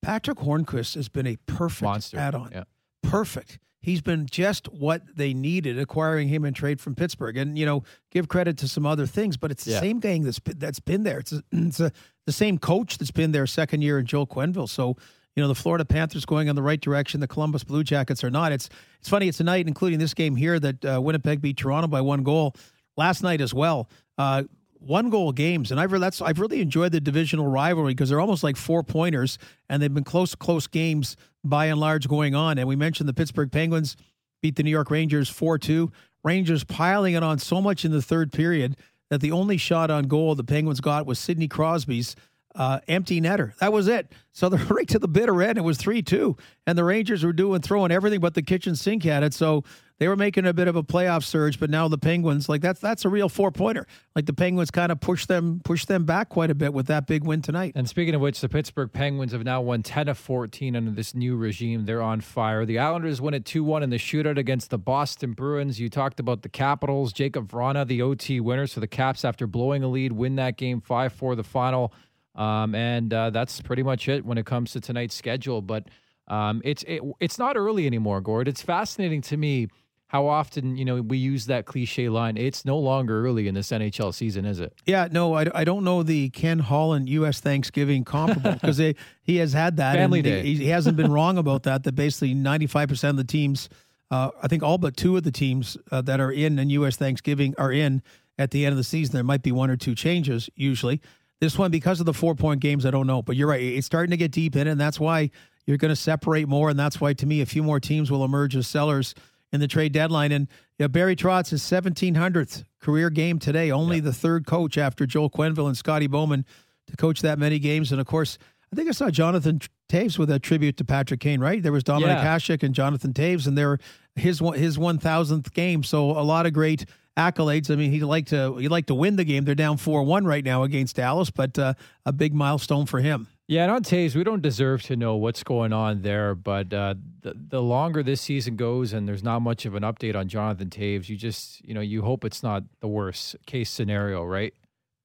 [0.00, 2.18] Patric Hornqvist has been a perfect Monster.
[2.18, 2.50] add-on.
[2.52, 2.64] Yeah.
[3.02, 7.36] Perfect he's been just what they needed acquiring him in trade from Pittsburgh.
[7.36, 9.80] And you know, give credit to some other things, but it's the yeah.
[9.80, 11.18] same gang that's that's been there.
[11.18, 11.92] It's a, it's a,
[12.26, 14.68] the same coach that's been there second year in Joe Quenneville.
[14.68, 14.96] So
[15.36, 17.20] you know, the Florida Panthers going in the right direction.
[17.20, 18.52] The Columbus Blue Jackets are not.
[18.52, 18.68] It's
[19.00, 19.28] it's funny.
[19.28, 22.54] It's a night, including this game here, that uh, Winnipeg beat Toronto by one goal
[22.96, 23.88] last night as well.
[24.16, 24.44] Uh,
[24.78, 28.44] one goal games, and I've that's I've really enjoyed the divisional rivalry because they're almost
[28.44, 32.58] like four pointers, and they've been close close games by and large going on.
[32.58, 33.96] And we mentioned the Pittsburgh Penguins
[34.42, 35.90] beat the New York Rangers four two.
[36.22, 38.76] Rangers piling it on so much in the third period
[39.10, 42.16] that the only shot on goal the Penguins got was Sidney Crosby's
[42.54, 43.56] uh, empty netter.
[43.58, 44.12] That was it.
[44.32, 45.58] So they're right to the bitter end.
[45.58, 46.36] It was 3 2.
[46.66, 49.34] And the Rangers were doing, throwing everything but the kitchen sink at it.
[49.34, 49.64] So
[49.98, 52.80] they were making a bit of a playoff surge, but now the Penguins, like that's
[52.80, 53.86] that's a real four pointer.
[54.16, 57.06] Like the Penguins kind of pushed them pushed them back quite a bit with that
[57.06, 57.72] big win tonight.
[57.76, 61.14] And speaking of which, the Pittsburgh Penguins have now won ten of fourteen under this
[61.14, 61.84] new regime.
[61.84, 62.66] They're on fire.
[62.66, 65.78] The Islanders win it two one in the shootout against the Boston Bruins.
[65.78, 67.12] You talked about the Capitals.
[67.12, 68.66] Jakub Vrana, the OT winner.
[68.66, 71.92] So the Caps, after blowing a lead, win that game five four the final.
[72.34, 75.62] Um, and uh, that's pretty much it when it comes to tonight's schedule.
[75.62, 75.88] But
[76.28, 78.48] um, it's it, it's not early anymore, Gord.
[78.48, 79.68] It's fascinating to me
[80.08, 82.36] how often you know we use that cliche line.
[82.36, 84.72] It's no longer early in this NHL season, is it?
[84.86, 87.40] Yeah, no, I, I don't know the Ken Holland U.S.
[87.40, 88.78] Thanksgiving comparable because
[89.22, 90.42] he has had that family day.
[90.42, 91.84] He, he hasn't been wrong about that.
[91.84, 93.68] That basically ninety five percent of the teams,
[94.10, 96.96] uh, I think all but two of the teams uh, that are in and U.S.
[96.96, 98.02] Thanksgiving are in
[98.38, 99.14] at the end of the season.
[99.14, 101.00] There might be one or two changes usually.
[101.44, 103.20] This one, because of the four point games, I don't know.
[103.20, 103.60] But you're right.
[103.60, 105.28] It's starting to get deep in, and that's why
[105.66, 106.70] you're going to separate more.
[106.70, 109.14] And that's why, to me, a few more teams will emerge as sellers
[109.52, 110.32] in the trade deadline.
[110.32, 115.04] And you know, Barry Trotz, his 1700th career game today, only the third coach after
[115.04, 116.46] Joel Quenneville and Scotty Bowman
[116.86, 117.92] to coach that many games.
[117.92, 118.38] And of course,
[118.72, 121.62] I think I saw Jonathan Toews with a tribute to Patrick Kane, right?
[121.62, 122.38] There was Dominik yeah.
[122.38, 123.78] Hasek and Jonathan Toews, and they're
[124.16, 125.82] his his 1000th game.
[125.82, 127.70] So a lot of great accolades.
[127.70, 129.44] I mean, he'd like to he'd like to win the game.
[129.44, 131.74] They're down four one right now against Dallas, but uh,
[132.04, 133.28] a big milestone for him.
[133.46, 136.94] Yeah, and on Toews, we don't deserve to know what's going on there, but uh,
[137.20, 140.70] the the longer this season goes, and there's not much of an update on Jonathan
[140.70, 144.54] Toews, you just you know you hope it's not the worst case scenario, right?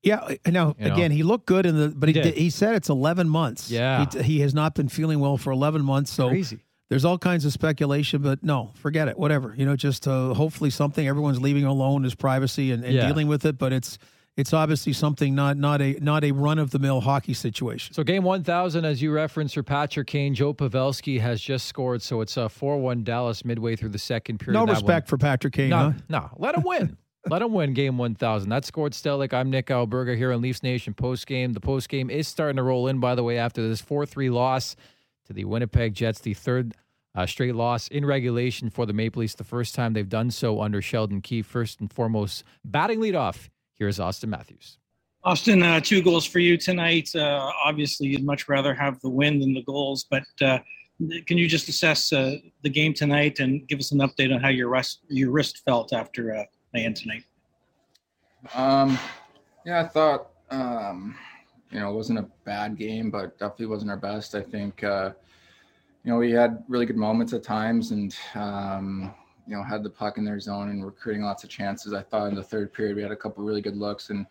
[0.01, 1.17] Yeah, now you again, know?
[1.17, 3.69] he looked good in the, but he he, he said it's 11 months.
[3.69, 6.09] Yeah, he, he, has not been feeling well for 11 months.
[6.11, 9.17] So crazy there's all kinds of speculation, but no, forget it.
[9.17, 13.07] Whatever, you know, just uh, hopefully something everyone's leaving alone is privacy and, and yeah.
[13.07, 13.57] dealing with it.
[13.57, 13.99] But it's
[14.35, 17.93] it's obviously something not not a not a run of the mill hockey situation.
[17.93, 22.01] So game one thousand, as you referenced, for Patrick Kane, Joe Pavelski has just scored.
[22.01, 24.59] So it's a four one Dallas midway through the second period.
[24.59, 25.09] No respect one.
[25.09, 25.69] for Patrick Kane.
[25.69, 25.91] No, huh?
[26.09, 26.97] no, let him win.
[27.27, 28.49] Let him win game 1000.
[28.49, 29.33] That scored Stellick.
[29.33, 31.51] I'm Nick Alberga here on Leafs Nation post game.
[31.51, 34.29] The post game is starting to roll in, by the way, after this 4 3
[34.29, 34.77] loss
[35.29, 36.75] to the Winnipeg Jets, the third
[37.15, 40.61] a straight loss in regulation for the Maple Leafs, the first time they've done so
[40.61, 41.45] under Sheldon Keefe.
[41.45, 43.49] First and foremost, batting leadoff.
[43.75, 44.77] Here's Auston Matthews.
[45.25, 47.09] Auston, uh, two goals for you tonight.
[47.15, 50.59] Uh, obviously, you'd much rather have the win than the goals, but uh,
[51.25, 54.49] can you just assess uh, the game tonight and give us an update on how
[54.49, 57.23] your wrist, your wrist felt after uh, playing tonight?
[58.53, 58.97] Um,
[59.65, 61.15] Yeah, I thought um,
[61.71, 64.35] you know it wasn't a bad game, but definitely wasn't our best.
[64.35, 65.11] I think uh,
[66.03, 69.13] you know we had really good moments at times, and um,
[69.47, 71.93] you know had the puck in their zone and were creating lots of chances.
[71.93, 74.25] I thought in the third period we had a couple really good looks, and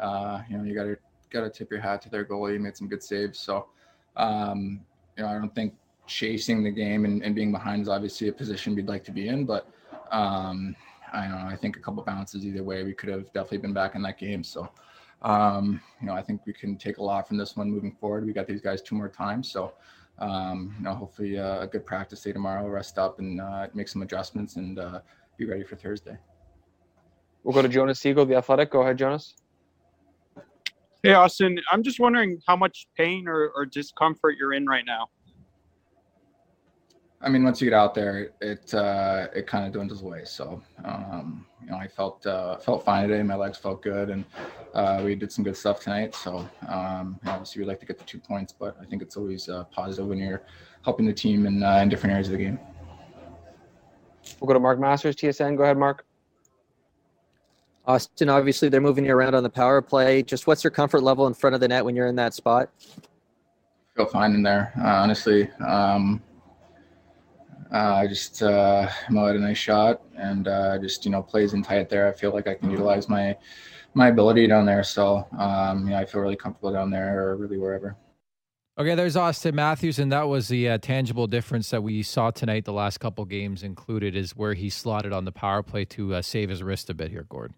[0.00, 0.96] uh, you know you got to
[1.30, 2.52] got to tip your hat to their goalie.
[2.52, 3.38] He made some good saves.
[3.38, 3.66] So
[4.16, 4.80] um,
[5.16, 5.74] you know I don't think
[6.06, 9.28] chasing the game and, and, being behind is obviously a position we'd like to be
[9.28, 9.66] in, but
[10.10, 10.76] um,
[11.14, 11.46] I don't know.
[11.46, 14.18] I think a couple bounces either way, we could have definitely been back in that
[14.18, 14.42] game.
[14.44, 14.68] So,
[15.24, 18.24] um, you know, I think we can take a lot from this one moving forward.
[18.24, 19.72] We got these guys two more times, so
[20.18, 23.88] um, you know, hopefully uh, a good practice day tomorrow, rest up and uh, make
[23.88, 25.00] some adjustments and uh,
[25.36, 26.16] be ready for Thursday.
[27.42, 28.70] We'll go to Jonas Siegel, the Athletic.
[28.70, 29.34] Go ahead, Jonas.
[31.02, 31.58] Hey, Auston.
[31.70, 35.08] I'm just wondering how much pain or, or discomfort you're in right now.
[37.24, 40.26] I mean, once you get out there, it uh, it kind of dwindles away.
[40.26, 43.22] So, um, you know, I felt uh, felt fine today.
[43.22, 44.26] My legs felt good, and
[44.74, 46.14] uh, we did some good stuff tonight.
[46.14, 49.48] So, um, obviously, we'd like to get the two points, but I think it's always
[49.48, 50.42] uh, positive when you're
[50.84, 52.58] helping the team in uh, in different areas of the game.
[54.38, 55.56] We'll go to Mark Masters, TSN.
[55.56, 56.04] Go ahead, Mark.
[57.88, 60.22] Auston, obviously, they're moving you around on the power play.
[60.22, 62.68] Just what's your comfort level in front of the net when you're in that spot?
[63.96, 65.50] Feel fine in there, uh, honestly.
[65.66, 66.22] Um,
[67.70, 71.62] I just uh, Mo had a nice shot and uh, just you know plays in
[71.62, 72.08] tight there.
[72.08, 73.36] I feel like I can utilize my
[73.94, 74.82] my ability down there.
[74.82, 77.96] So um, I feel really comfortable down there or really wherever.
[78.76, 82.64] Okay, there's Auston Matthews, and that was the uh, tangible difference that we saw tonight.
[82.64, 86.22] The last couple games included is where he slotted on the power play to uh,
[86.22, 87.54] save his wrist a bit here, Gord.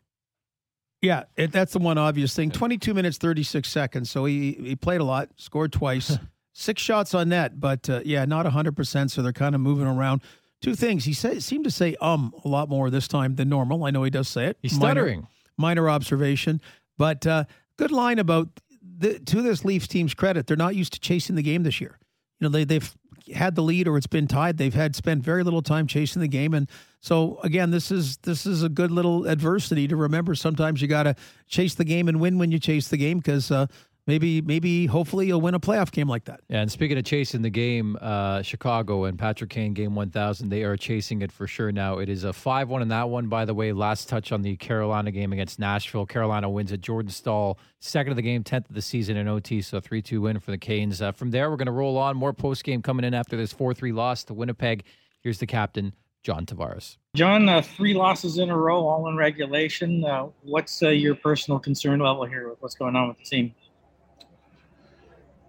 [1.01, 2.51] Yeah, it, that's the one obvious thing.
[2.53, 6.19] 22 minutes 36 seconds, so he he played a lot, scored twice.
[6.59, 9.11] Six shots on net, but uh, yeah, not 100%.
[9.11, 10.23] So they're kind of moving around.
[10.63, 11.05] Two things.
[11.05, 13.85] He say, seemed to say um a lot more this time than normal.
[13.85, 14.59] I know he does say it.
[14.63, 15.29] He's stuttering.
[15.59, 16.63] Minor, minor observation.
[16.97, 17.45] But uh,
[17.77, 18.49] good line about
[18.81, 20.47] the, to this Leafs team's credit.
[20.47, 21.99] They're not used to chasing the game this year.
[22.41, 22.95] You know, they, they've
[23.35, 24.57] had the lead or it's been tied.
[24.57, 26.55] They've had spent very little time chasing the game.
[26.55, 30.35] And so again, this is this is a good little adversity to remember.
[30.35, 31.17] Sometimes you got to
[31.49, 33.67] chase the game and win when you chase the game because uh,
[34.07, 36.41] maybe maybe hopefully you'll win a playoff game like that.
[36.49, 40.63] Yeah, and speaking of chasing the game, uh, Chicago and Patrick Kane game 1000, they
[40.63, 41.99] are chasing it for sure now.
[41.99, 43.73] It is a 5-1 in that one by the way.
[43.73, 46.07] Last touch on the Carolina game against Nashville.
[46.07, 46.81] Carolina wins it.
[46.81, 50.39] Jordan Staal, second of the game, 10th of the season in OT, so 3-2 win
[50.39, 51.03] for the Canes.
[51.03, 53.53] Uh, from there, we're going to roll on more post game coming in after this
[53.53, 54.85] 4-3 loss to Winnipeg.
[55.21, 55.93] Here's the captain,
[56.23, 56.99] John Tavares.
[57.17, 60.05] John, uh, three losses in a row, all in regulation.
[60.05, 63.55] Uh, what's uh, your personal concern level here with what's going on with the team?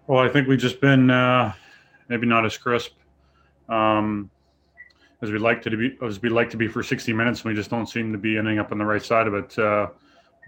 [0.08, 1.52] Well, I think we've just been uh,
[2.08, 2.94] maybe not as crisp
[3.68, 4.32] um,
[5.22, 7.42] as we'd like to be as we'd like to be for 60 minutes.
[7.42, 9.60] And we just don't seem to be ending up on the right side of it.
[9.60, 9.88] Uh,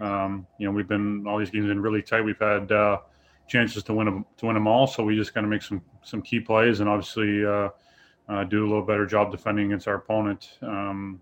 [0.00, 2.22] um, you know, we've been all these games been really tight.
[2.22, 3.00] We've had uh,
[3.48, 4.86] chances to win them to win them all.
[4.86, 7.68] So we just got to make some some key plays and obviously uh,
[8.30, 10.56] uh, do a little better job defending against our opponent.
[10.62, 11.20] Um,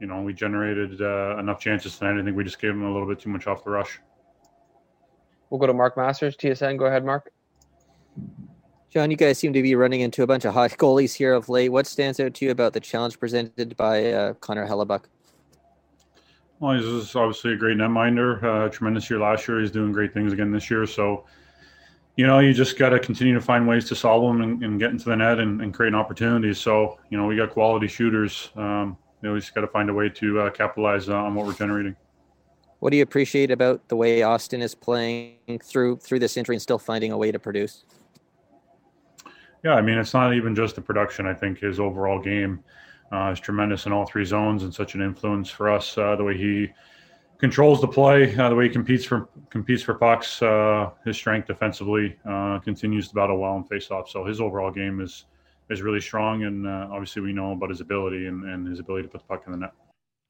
[0.00, 2.20] you know, we generated uh, enough chances tonight.
[2.20, 4.00] I think we just gave them a little bit too much off the rush.
[5.52, 6.78] We'll go to Mark Masters, TSN.
[6.78, 7.30] Go ahead, Mark.
[8.88, 11.50] John, you guys seem to be running into a bunch of hot goalies here of
[11.50, 11.68] late.
[11.68, 15.04] What stands out to you about the challenge presented by uh, Connor Hellebuyck?
[16.58, 18.42] Well, he's obviously a great netminder.
[18.42, 19.60] Uh, tremendous year last year.
[19.60, 20.86] He's doing great things again this year.
[20.86, 21.26] So,
[22.16, 24.80] you know, you just got to continue to find ways to solve them and, and
[24.80, 26.58] get into the net and, and, create opportunities.
[26.58, 28.48] So, you know, we got quality shooters.
[28.56, 31.44] Um, you know, we just got to find a way to uh, capitalize on what
[31.44, 31.94] we're generating.
[32.82, 36.60] What do you appreciate about the way Auston is playing through through this injury and
[36.60, 37.84] still finding a way to produce?
[39.62, 41.24] Yeah, I mean, it's not even just the production.
[41.24, 42.58] I think his overall game
[43.12, 45.96] uh, is tremendous in all three zones and such an influence for us.
[45.96, 46.72] Uh, the way he
[47.38, 51.46] controls the play, uh, the way he competes for competes for pucks, uh, his strength
[51.46, 54.08] defensively uh, continues to battle well in faceoff.
[54.08, 55.26] So his overall game is
[55.70, 59.04] is really strong, and uh, obviously we know about his ability and, and his ability
[59.04, 59.72] to put the puck in the net.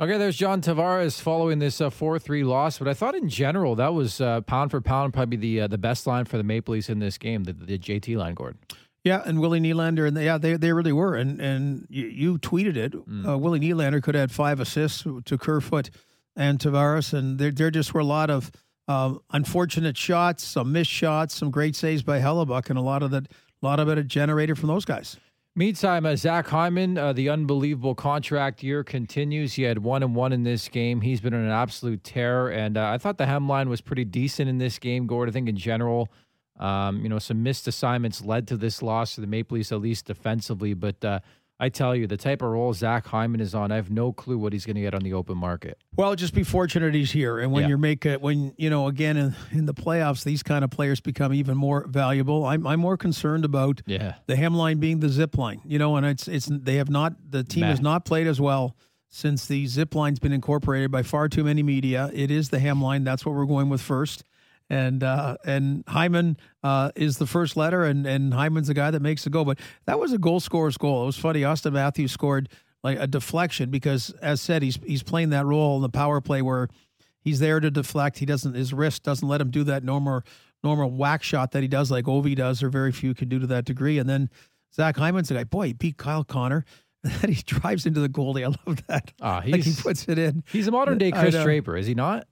[0.02, 3.76] Okay, there's John Tavares following this uh, four three loss, but I thought in general
[3.76, 6.74] that was uh, pound for pound probably the uh, the best line for the Maple
[6.74, 8.58] Leafs in this game, the, the JT line, Gordon.
[9.04, 12.38] Yeah, and Willie Nylander, and they, yeah, they they really were, and and you, you
[12.38, 12.94] tweeted it.
[12.94, 13.28] Mm.
[13.28, 15.90] Uh, Willie Nylander could have had five assists to Kerfoot
[16.34, 18.50] and Tavares, and there there just were a lot of
[18.88, 23.12] um, unfortunate shots, some missed shots, some great saves by Hellebuyck, and a lot of
[23.12, 25.16] that, a lot of it generated from those guys.
[25.54, 29.52] Meantime, uh, Zach Hyman, uh, the unbelievable contract year continues.
[29.52, 31.02] He had one and one in this game.
[31.02, 34.56] He's been an absolute terror, and uh, I thought the hemline was pretty decent in
[34.56, 35.06] this game.
[35.06, 36.08] Gord, I think in general,
[36.58, 39.82] um, you know, some missed assignments led to this loss to the Maple Leafs, at
[39.82, 40.72] least defensively.
[40.72, 41.20] But uh,
[41.62, 44.36] I tell you, the type of role Zach Hyman is on, I have no clue
[44.36, 45.78] what he's going to get on the open market.
[45.94, 47.68] Well, just be fortunate he's here, and when yeah.
[47.68, 51.32] you're making when you know again in, in the playoffs, these kind of players become
[51.32, 52.44] even more valuable.
[52.44, 54.14] I'm I'm more concerned about yeah.
[54.26, 57.12] the hem line being the zip line, you know, and it's it's they have not
[57.30, 58.76] the team has not played as well
[59.08, 62.10] since the zip line's been incorporated by far too many media.
[62.12, 63.04] It is the hem line.
[63.04, 64.24] That's what we're going with first
[64.72, 69.02] and uh, and Hyman uh, is the first letter, and and Hyman's the guy that
[69.02, 69.44] makes the goal.
[69.44, 71.02] But that was a goal scorer's goal.
[71.02, 71.42] It was funny.
[71.42, 72.48] Auston Matthews scored
[72.82, 76.40] like a deflection because, as said, he's he's playing that role in the power play
[76.40, 76.68] where
[77.20, 78.18] he's there to deflect.
[78.18, 80.22] He doesn't his wrist doesn't let him do that normal
[80.64, 83.46] normal whack shot that he does like Ovi does, or very few can do to
[83.48, 83.98] that degree.
[83.98, 84.30] And then
[84.74, 85.44] Zach Hyman's the guy.
[85.44, 86.64] Boy, he beat Kyle Connor.
[87.04, 88.44] And he drives into the goalie.
[88.44, 89.12] I love that.
[89.20, 90.44] Ah, like he puts it in.
[90.52, 92.28] He's a modern day Chris Draper, is he not?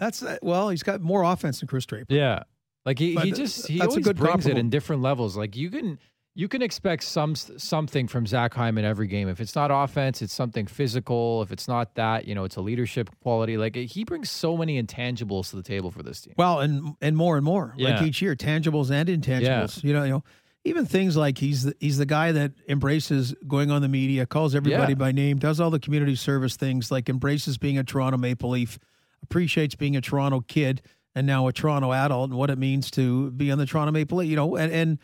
[0.00, 2.12] That's uh, well, he's got more offense than Chris Draper.
[2.12, 2.44] Yeah,
[2.84, 4.50] like he, he just he always brings comparable.
[4.50, 5.36] it in different levels.
[5.36, 5.98] Like you can
[6.34, 9.28] you can expect some something from Zach Hyman every game.
[9.28, 11.42] If it's not offense, it's something physical.
[11.42, 13.58] If it's not that, you know, it's a leadership quality.
[13.58, 16.32] Like he brings so many intangibles to the table for this team.
[16.38, 17.74] Well, and and more and more.
[17.76, 17.90] Yeah.
[17.90, 19.82] Like each year, tangibles and intangibles.
[19.82, 19.88] Yeah.
[19.88, 20.24] You know, you know,
[20.64, 24.54] even things like he's the, he's the guy that embraces going on the media, calls
[24.54, 24.98] everybody yeah.
[24.98, 28.78] by name, does all the community service things, like embraces being a Toronto Maple Leaf
[29.22, 30.82] appreciates being a Toronto kid
[31.14, 34.18] and now a Toronto adult and what it means to be on the Toronto Maple
[34.18, 34.30] Leaf.
[34.30, 34.98] You know, and, and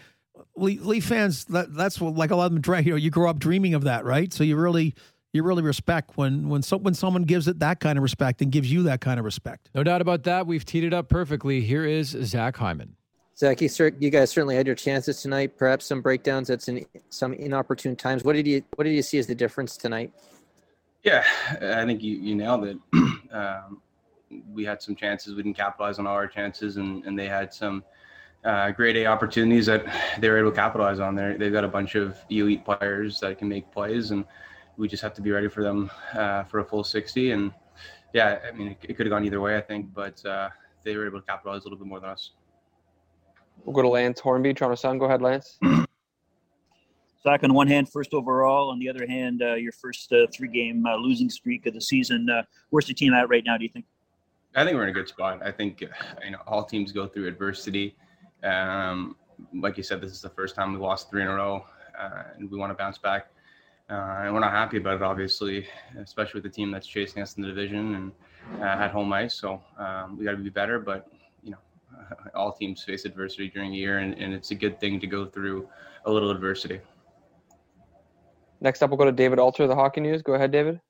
[0.57, 3.39] Leaf fans, that, that's what, like a lot of them, you know, you grow up
[3.39, 4.33] dreaming of that, right?
[4.33, 4.95] So you really,
[5.33, 8.51] you really respect when when so, when someone gives it that kind of respect and
[8.51, 9.71] gives you that kind of respect.
[9.75, 10.47] No doubt about that.
[10.47, 11.61] We've teed it up perfectly.
[11.61, 12.97] Here is Zach Hyman.
[13.37, 15.59] Zach, you, you guys certainly had your chances tonight.
[15.59, 18.25] Perhaps some breakdowns at some, some inopportune times.
[18.25, 20.11] What did you What did you see as the difference tonight?
[21.03, 21.23] Yeah,
[21.61, 22.79] I think you, you nailed it.
[23.33, 23.83] um,
[24.53, 25.35] we had some chances.
[25.35, 27.85] We didn't capitalize on all our chances, and, and they had some
[28.45, 29.85] uh, grade A opportunities that
[30.21, 31.15] they were able to capitalize on.
[31.15, 34.25] There, they've got a bunch of elite players that can make plays, and
[34.77, 37.33] we just have to be ready for them uh, for a full 60.
[37.33, 37.53] And
[38.13, 40.51] yeah, I mean, it, it could have gone either way, I think, but uh,
[40.85, 42.33] they were able to capitalize a little bit more than us.
[43.65, 44.99] We'll go to Lance Hornby, Toronto Sun.
[44.99, 45.59] Go ahead, Lance.
[47.23, 48.71] Zach, on one hand, first overall.
[48.71, 52.29] On the other hand, uh, your first uh, three-game uh, losing streak of the season.
[52.31, 53.57] Uh, where's the team at right now?
[53.57, 53.85] Do you think?
[54.57, 55.41] I think we're in a good spot.
[55.45, 57.95] I think you know all teams go through adversity.
[58.43, 59.17] Um,
[59.55, 61.63] like you said, this is the first time we lost three in a row,
[61.99, 63.29] uh, and we want to bounce back.
[63.91, 65.67] Uh, and we're not happy about it, obviously,
[66.01, 68.13] especially with the team that's chasing us in the division and
[68.61, 69.35] uh, at home ice.
[69.35, 70.79] So um, we got to be better.
[70.81, 71.07] But
[71.43, 71.59] you know,
[72.35, 75.27] all teams face adversity during the year, and, and it's a good thing to go
[75.27, 75.69] through
[76.07, 76.81] a little adversity.
[78.63, 80.23] Next up, we'll go to David Alter, the Hockey News.
[80.23, 80.81] Go ahead, David.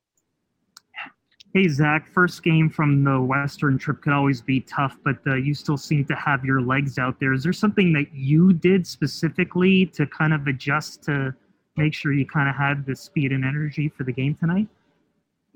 [1.54, 5.54] Hey, Zach, first game from the Western trip could always be tough, but uh, you
[5.54, 7.32] still seem to have your legs out there.
[7.32, 11.34] Is there something that you did specifically to kind of adjust to
[11.76, 14.68] make sure you kind of had the speed and energy for the game tonight?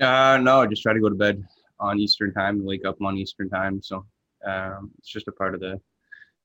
[0.01, 1.45] Uh, no, I just try to go to bed
[1.79, 3.83] on Eastern time and wake up on Eastern time.
[3.83, 4.07] So
[4.47, 5.81] um, it's just a part of the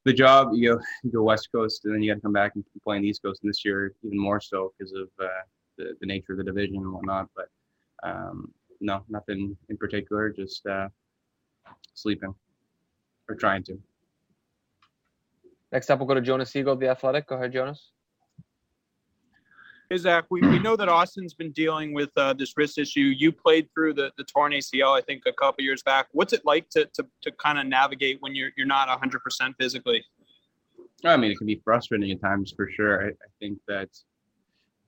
[0.03, 0.49] the job.
[0.53, 2.97] You go, you go West Coast, and then you got to come back and play
[2.97, 3.41] on the East Coast.
[3.41, 5.27] And this year, even more so because of uh,
[5.77, 7.29] the, the nature of the division and whatnot.
[7.35, 7.47] But
[8.03, 8.53] um,
[8.85, 10.29] no, nothing in particular.
[10.29, 10.87] Just uh,
[11.93, 12.33] sleeping
[13.27, 13.79] or trying to.
[15.71, 17.27] Next up, we'll go to Jonas Siegel, the Athletic.
[17.27, 17.91] Go ahead, Jonas.
[19.89, 23.01] Hey Zach, we, we know that Auston's been dealing with uh, this wrist issue.
[23.01, 26.07] You played through the, the torn ACL, I think, a couple years back.
[26.11, 30.03] What's it like to, to, to kind of navigate when you're you're not 100% physically?
[31.03, 33.05] I mean, it can be frustrating at times for sure.
[33.05, 33.89] I, I think that,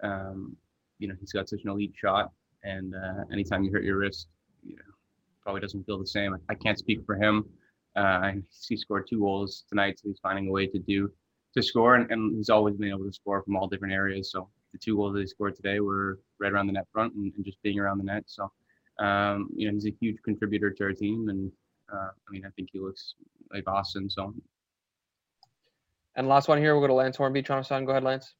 [0.01, 0.57] um,
[0.97, 2.31] you know, he's got such an elite shot
[2.67, 4.27] and uh, anytime you hurt your wrist,
[4.63, 4.81] you know,
[5.41, 6.35] probably doesn't feel the same.
[6.49, 7.45] I can't speak for him.
[7.95, 8.33] Uh,
[8.67, 11.09] he scored two goals tonight, so he's finding a way to do
[11.55, 14.31] to score, and, and, he's always been able to score from all different areas.
[14.31, 17.33] So the two goals that he scored today were right around the net front and,
[17.35, 18.23] and just being around the net.
[18.27, 18.51] So
[18.99, 21.51] um, you know, he's a huge contributor to our team, and
[21.91, 23.15] uh, I mean, I think he looks
[23.51, 24.11] like Auston.
[24.11, 24.33] So.
[26.15, 27.85] And last one here, we'll go to Lance Hornby, Toronto Sun.
[27.85, 28.33] Go ahead, Lance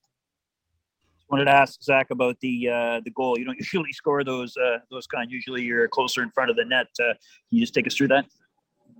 [1.29, 3.37] wanted to ask Zach about the uh, the goal.
[3.37, 5.31] You don't usually score those uh, those kind.
[5.31, 6.87] Usually you're closer in front of the net.
[6.99, 7.17] Uh, can
[7.51, 8.25] you just take us through that?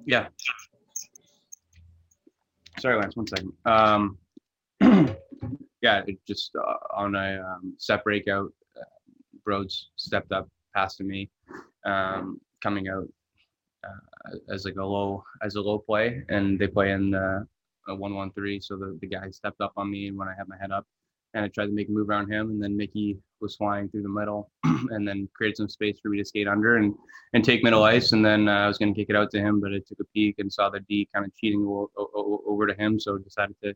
[0.06, 0.28] Yeah.
[2.80, 3.16] Sorry, Lance.
[3.16, 3.54] One second.
[3.66, 4.18] Um,
[5.82, 8.84] yeah, it just uh, on a um, set breakout, uh,
[9.44, 11.30] Broads stepped up, passed to me,
[11.86, 13.08] um, coming out
[13.84, 17.48] uh, as like a low as a low play, and they play in the
[17.88, 18.60] a one one three.
[18.60, 20.86] So the the guy stepped up on me when I had my head up
[21.38, 24.02] kind of tried to make a move around him, and then Mickey was flying through
[24.02, 26.96] the middle, and then created some space for me to skate under and
[27.34, 29.40] and take middle ice, and then uh, I was going to kick it out to
[29.40, 32.42] him, but I took a peek and saw the D kind of cheating o- o-
[32.48, 33.76] over to him, so decided to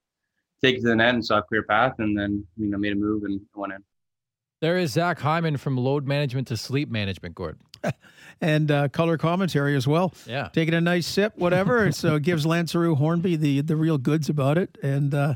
[0.63, 2.93] take it to the net and saw a clear path, and then you know made
[2.93, 3.83] a move and went in.
[4.61, 7.59] There is Zach Hyman from load management to sleep management, Gord.
[8.41, 10.13] and uh, color commentary as well.
[10.25, 10.49] Yeah.
[10.53, 11.91] Taking a nice sip, whatever.
[12.01, 14.77] so it gives Lanceru Hornby the, the real goods about it.
[14.83, 15.35] And uh,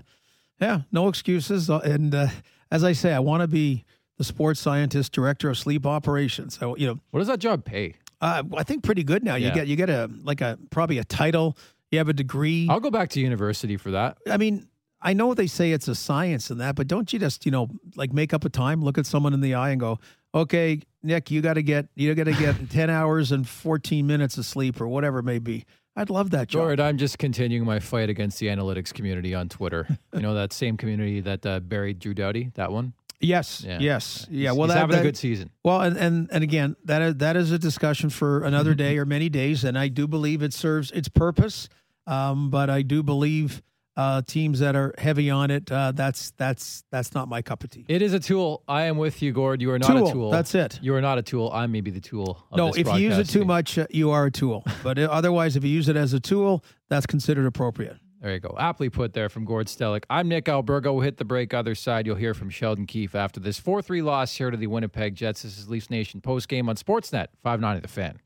[0.59, 1.69] yeah, no excuses.
[1.69, 2.27] Uh, And uh,
[2.71, 3.85] as I say, I want to be
[4.17, 6.57] the sports scientist director of sleep operations.
[6.57, 7.95] So, you know, what does that job pay?
[8.21, 9.35] Uh, I think pretty good now.
[9.35, 11.57] You get you get a like a probably a title.
[11.91, 12.67] You have a degree.
[12.69, 14.17] I'll go back to university for that.
[14.29, 14.67] I mean,
[15.01, 17.69] I know they say it's a science and that, but don't you just, you know,
[17.95, 19.99] like make up a time, look at someone in the eye and go,
[20.33, 24.37] okay, Nick, you got to get, you got to get 10 hours and 14 minutes
[24.39, 25.65] of sleep or whatever it may be.
[25.95, 26.61] I'd love that job.
[26.63, 29.87] Gord, I'm just continuing my fight against the analytics community on Twitter.
[30.13, 32.93] you know that same community that uh, buried Drew Doughty, that one?
[33.21, 33.79] Yes, Yeah.
[33.79, 34.49] yes, yeah.
[34.49, 35.49] He's- Well, he's that, having a good season.
[35.63, 39.05] Well, and, and and again, that is that is a discussion for another day or
[39.05, 41.69] many days, and I do believe it serves its purpose.
[42.07, 43.63] Um, but I do believe
[43.97, 47.69] uh, teams that are heavy on it, uh, that's that's that's not my cup of
[47.69, 47.85] tea.
[47.87, 48.63] It is a tool.
[48.67, 49.61] I am with you, Gord.
[49.61, 50.31] You are not Tool, a tool.
[50.31, 50.79] that's it.
[50.81, 51.49] You are not a tool.
[51.53, 52.43] I may be the tool.
[52.51, 54.63] Of no, this if you use it too much, uh, you are a tool.
[54.83, 57.97] But uh, otherwise, if you use it as a tool, that's considered appropriate.
[58.21, 58.55] There you go.
[58.59, 60.03] Aptly put there from Gord Stellick.
[60.09, 60.85] I'm Nick Alberga.
[60.85, 62.05] We'll hit the break other side.
[62.07, 65.43] You'll hear from Sheldon Keefe after this 4 3 loss here to the Winnipeg Jets.
[65.43, 68.19] This is Leafs Nation post game on Sportsnet 590 The Fan.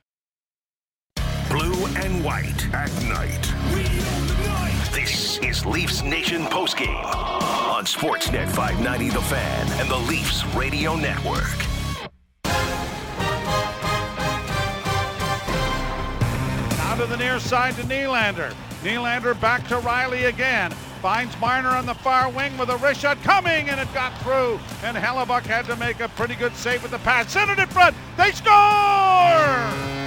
[1.49, 4.68] Blue and white at night.
[4.91, 11.43] This is Leafs Nation postgame on Sportsnet 590 The Fan and the Leafs Radio Network.
[16.77, 18.51] Now to the near side to Nylander.
[18.81, 20.71] Nylander back to Rielly again.
[21.03, 24.59] Finds Marner on the far wing with a wrist shot coming, and it got through.
[24.83, 27.35] And Hellebuyck had to make a pretty good save with the pass.
[27.35, 27.95] It in front.
[28.17, 29.98] They score!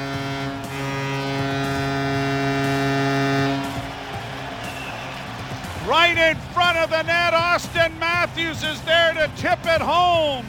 [5.93, 10.47] Right in front of the net, Auston Matthews is there to tip it home.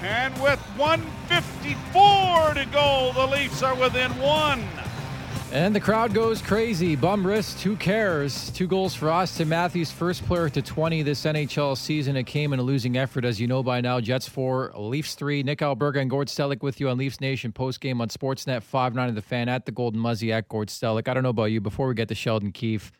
[0.00, 4.64] And with 154 to go, the Leafs are within one.
[5.52, 6.96] And the crowd goes crazy.
[6.96, 8.48] Bum wrist, who cares?
[8.52, 12.16] Two goals for Auston Matthews, first player to 20 this NHL season.
[12.16, 14.00] It came in a losing effort, as you know by now.
[14.00, 15.42] Jets 4, Leafs 3.
[15.42, 19.20] Nick Alberga and Gord Stellick with you on Leafs Nation postgame on Sportsnet 590 The
[19.20, 21.06] Fan at the Golden Muzzy at Gord Stellick.
[21.06, 22.90] I don't know about you, before we get to Sheldon Keefe,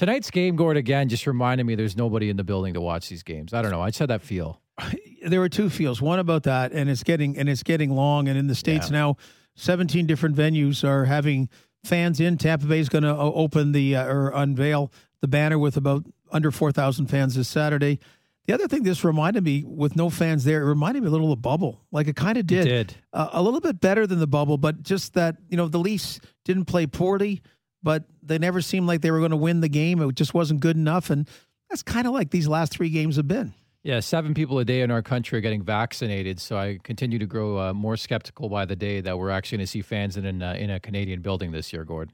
[0.00, 3.22] tonight's game, Gord, again, just reminded me there's nobody in the building to watch these
[3.22, 3.52] games.
[3.52, 3.82] I don't know.
[3.82, 4.62] I just had that feel.
[5.26, 6.00] there were two feels.
[6.00, 8.26] One about that, and it's getting and it's getting long.
[8.26, 8.96] And in the states Yeah.
[8.96, 9.16] now,
[9.56, 11.50] seventeen different venues are having
[11.84, 12.38] fans in.
[12.38, 14.90] Tampa Bay is going to open the uh, or unveil
[15.20, 18.00] the banner with about under four thousand fans this Saturday.
[18.46, 21.30] The other thing this reminded me, with no fans there, it reminded me a little
[21.30, 21.84] of bubble.
[21.92, 22.94] Like it kind of did, did.
[23.12, 26.20] Uh, a little bit better than the bubble, but just that you know the Leafs
[26.46, 27.42] didn't play poorly,
[27.82, 30.00] but they never seemed like they were going to win the game.
[30.02, 31.28] It just wasn't good enough, and
[31.68, 33.54] that's kind of like these last three games have been.
[33.82, 36.38] Yeah, seven people a day in our country are getting vaccinated.
[36.38, 39.64] So I continue to grow uh, more skeptical by the day that we're actually going
[39.66, 42.10] to see fans in an, uh, in a Canadian building this year, Gord.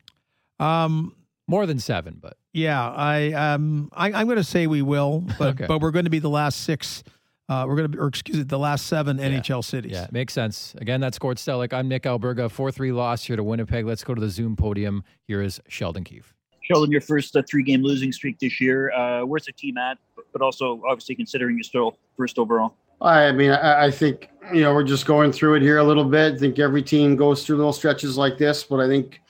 [0.61, 1.17] Um,
[1.49, 5.49] more than seven, but Yeah, I um I, I'm going to say we will, but
[5.55, 5.67] Okay.
[5.67, 7.03] but we're going to be the last six.
[7.49, 9.93] Uh, we're going to or excuse me, the last seven NHL cities.
[9.93, 10.75] yeah, makes sense.
[10.79, 11.73] Again, that's Gord Stellick.
[11.73, 12.51] I'm Nick Alberga.
[12.51, 13.87] 4 3 loss here to Winnipeg.
[13.87, 15.05] Let's go to the Zoom podium.
[15.29, 16.35] Here is Sheldon Keefe.
[16.63, 18.91] Sheldon, your first uh, three-game losing streak this year.
[18.91, 19.99] Uh, where's the team at?
[20.33, 22.75] But also, obviously, considering you're still first overall.
[23.01, 26.05] I mean, I, I think you know we're just going through it here a little
[26.05, 26.35] bit.
[26.35, 29.21] I think every team goes through little stretches like this, but I think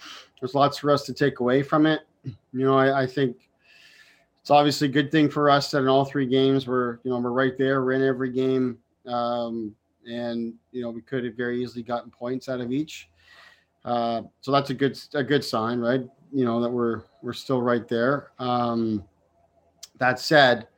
[0.41, 2.01] there's lots for us to take away from it.
[2.25, 3.37] You know, I, I think
[4.47, 7.19] it's obviously a good thing for us that in all three games we're you know
[7.19, 7.85] we're right there.
[7.85, 9.75] We're in every game, um,
[10.09, 13.09] and you know we could have very easily gotten points out of each.
[13.85, 16.09] Uh, so that's a good a good sign, right?
[16.33, 18.31] You know that we're we're still right there.
[18.39, 19.03] Um,
[19.99, 20.69] that said,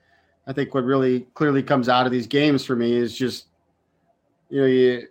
[0.46, 3.48] I think what really clearly comes out of these games for me is just,
[4.48, 5.08] you know, you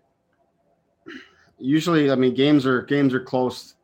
[1.59, 3.75] usually, I mean, games are games are close.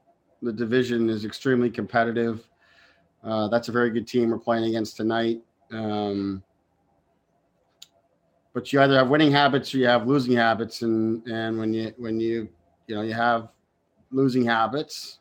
[0.41, 2.47] The division is extremely competitive.
[3.23, 5.41] Uh, that's a very good team we're playing against tonight.
[5.71, 6.43] Um,
[8.53, 11.93] but you either have winning habits or you have losing habits, and and when you
[11.97, 12.47] when you
[12.87, 13.49] you know you have
[14.11, 15.19] losing habits,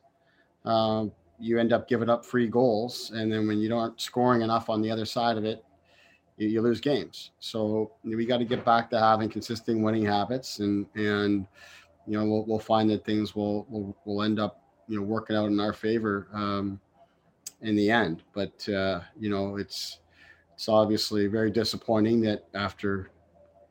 [0.64, 4.68] um, you end up giving up free goals, and then when you don't scoring enough
[4.68, 5.64] on the other side of it,
[6.36, 7.30] you, you lose games.
[7.40, 11.46] So we got to get back to having consistent winning habits, and and
[12.06, 15.36] you know we'll, we'll find that things will, will will end up you know working
[15.36, 16.78] out in our favor um,
[17.62, 18.22] in the end.
[18.32, 19.98] But uh, you know it's
[20.54, 23.10] it's obviously very disappointing that after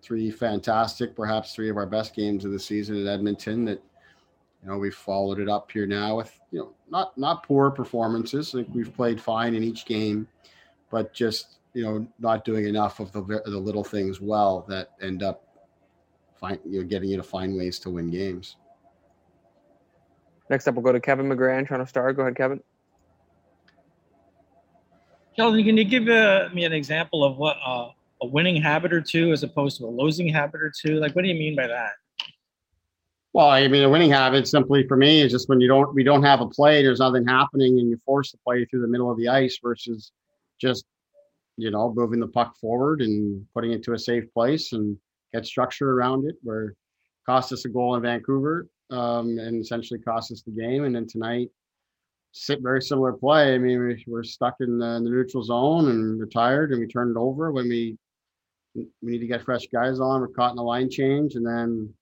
[0.02, 3.82] three fantastic, perhaps three of our best games of the season at Edmonton, that
[4.64, 8.54] you know we've followed it up here now with you know not not poor performances.
[8.54, 10.28] I think we've played fine in each game,
[10.89, 15.24] but just you know not doing enough of the the little things well that end
[15.24, 15.44] up
[16.39, 18.58] find you know getting you to find ways to win games.
[20.50, 22.12] Next up, we'll go to Kevin McGran, Toronto Star.
[22.12, 22.62] Go ahead, Kevin.
[25.38, 27.90] Sheldon, can you give uh, me an example of what uh,
[28.22, 31.00] a winning habit or two as opposed to a losing habit or two?
[31.00, 31.92] Like, what do you mean by that?
[33.34, 36.04] Well, I mean, a winning habit simply for me is just when you don't we
[36.04, 39.10] don't have a play, there's nothing happening, and you force the play through the middle
[39.10, 40.12] of the ice versus
[40.60, 40.86] just
[41.56, 44.98] you know moving the puck forward and putting it to a safe place and
[45.34, 46.36] get structure around it.
[46.44, 46.76] Where
[47.26, 51.08] cost us a goal in Vancouver um, and essentially cost us the game, and then
[51.08, 51.50] tonight,
[52.62, 53.56] very similar play.
[53.56, 56.88] I mean, we, we're stuck in the, in the neutral zone and we're and we
[56.88, 57.98] turn it over when we
[58.76, 60.22] we need to get fresh guys on.
[60.22, 61.94] We're caught in a line change, and then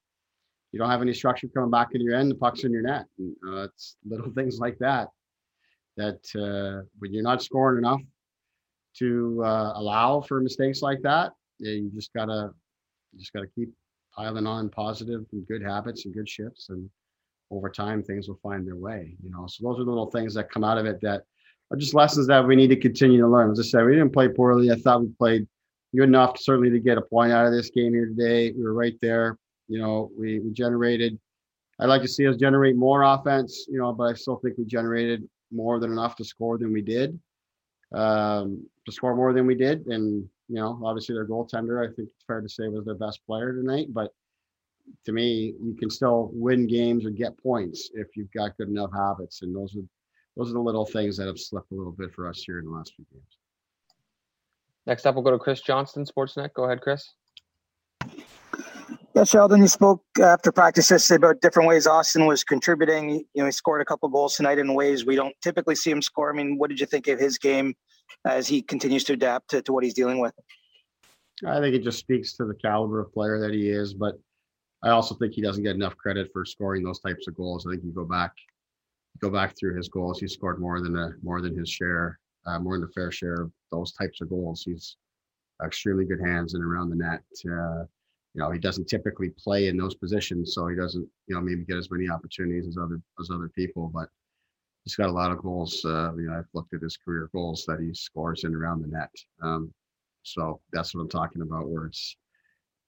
[0.72, 3.06] you don't have any structure coming back in your end, the puck's in your net.
[3.18, 5.10] And, uh, it's little things like that
[5.98, 8.02] that uh, when you're not scoring enough
[8.98, 12.52] to uh, allow for mistakes like that, you just gotta
[13.12, 13.70] you just gotta keep
[14.16, 16.90] piling on positive and good habits and good shifts, and
[17.52, 19.16] over time things will find their way.
[19.24, 21.24] You know, so those are the little things that come out of it that
[21.72, 23.52] are just lessons that we need to continue to learn.
[23.52, 24.72] As I said, we didn't play poorly.
[24.72, 25.48] I thought we played
[25.96, 28.52] good enough certainly to get a point out of this game here today.
[28.52, 29.38] We were right there
[29.70, 31.18] you know, we, we generated.
[31.80, 34.66] I'd like to see us generate more offense, you know, but I still think we
[34.66, 37.18] generated more than enough to score than we did.
[37.94, 42.10] Um, to score more than we did, and you know, obviously their goaltender, I think
[42.10, 43.88] it's fair to say, was their best player tonight.
[43.92, 44.14] But
[45.06, 48.92] to me, you can still win games or get points if you've got good enough
[48.94, 49.84] habits, and those are
[50.38, 52.66] those are the little things that have slipped a little bit for us here in
[52.66, 53.38] the last few games.
[54.86, 56.54] Next up, we'll go to Chris Johnston, Sportsnet.
[56.54, 57.14] Go ahead, Chris.
[59.16, 63.26] Yeah, Sheldon, you spoke after practice yesterday about different ways Auston was contributing.
[63.34, 66.02] You know, he scored a couple goals tonight in ways we don't typically see him
[66.02, 66.32] score.
[66.32, 67.76] I mean, what did you think of his game
[68.26, 70.34] as he continues to adapt to, to what he's dealing with?
[71.46, 74.16] I think it just speaks to the caliber of player that he is, but
[74.84, 77.66] I also think he doesn't get enough credit for scoring those types of goals.
[77.66, 78.34] I think you go back,
[79.20, 80.20] go back through his goals.
[80.20, 83.42] He scored more than a more than his share, uh, more than a fair share
[83.42, 84.64] of those types of goals.
[84.64, 84.96] He's
[85.64, 87.24] extremely good hands and around the net.
[87.46, 87.84] Uh,
[88.34, 91.66] you know, he doesn't typically play in those positions, so he doesn't, you know, maybe
[91.66, 93.92] get as many opportunities as other as other people.
[93.94, 94.08] But
[94.86, 95.84] he's got a lot of goals.
[95.84, 98.88] Uh, you know, I've looked at his career goals that he scores in around the
[98.88, 99.12] net.
[99.42, 99.74] Um,
[100.24, 102.16] so that's what I'm talking about, where it's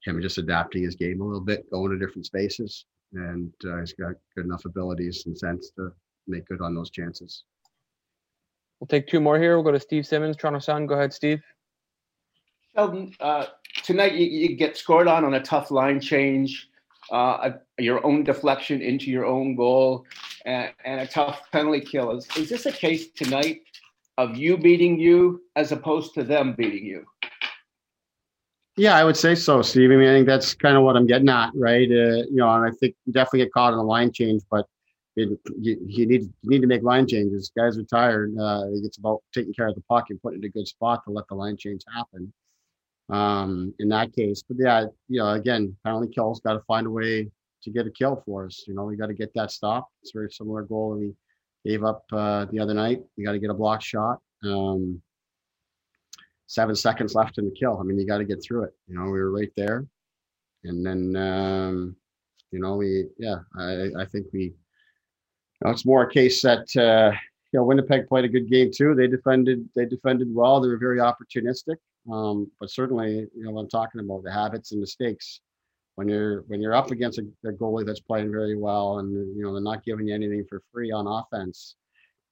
[0.03, 3.93] him just adapting his game a little bit, going to different spaces, and uh, he's
[3.93, 5.91] got good enough abilities and sense to
[6.27, 7.43] make good on those chances.
[8.79, 9.55] We'll take two more here.
[9.55, 10.87] We'll go to Steve Simmons, Toronto Sun.
[10.87, 11.41] Go ahead, Steve.
[12.75, 13.47] Sheldon, uh,
[13.83, 16.69] tonight you, you, get scored on on a tough line change,
[17.11, 20.05] uh, a, your own deflection into your own goal,
[20.45, 22.11] and, and a tough penalty kill.
[22.11, 23.61] Is, is this a case tonight
[24.17, 27.05] of you beating you as opposed to them beating you?
[28.77, 29.91] Yeah, I would say so, Steve.
[29.91, 31.89] I mean, I think that's kind of what I'm getting at, right?
[31.89, 34.65] Uh, you know, and I think definitely get caught in a line change, but
[35.17, 37.51] it, you, you, need you need to make line changes.
[37.55, 38.33] Guys are tired.
[38.39, 41.03] Uh, it's about taking care of the puck and putting it in a good spot
[41.03, 42.31] to let the line change happen
[43.09, 44.41] um, in that case.
[44.47, 47.29] But yeah, you know, again, penalty kills got to find a way
[47.63, 48.63] to get a kill for us.
[48.67, 49.89] You know, we got to get that stop.
[50.01, 51.13] It's a very similar goal we
[51.69, 53.01] gave up uh, the other night.
[53.17, 54.19] We got to get a block shot.
[54.43, 55.01] Um,
[56.51, 57.79] seven seconds left in the kill.
[57.79, 58.73] I mean, you got to get through it.
[58.87, 59.85] You know, we were right there,
[60.65, 61.95] and then um,
[62.51, 64.43] you know, we yeah, I I think we.
[64.43, 67.15] You know, it's more a case that uh,
[67.51, 68.95] you know Winnipeg played a good game too.
[68.95, 70.59] They defended they defended well.
[70.59, 71.77] They were very opportunistic.
[72.11, 75.39] Um, but certainly, you know, I'm talking about the habits and mistakes.
[75.95, 79.43] When you're when you're up against a, a goalie that's playing very well, and you
[79.43, 81.75] know they're not giving you anything for free on offense,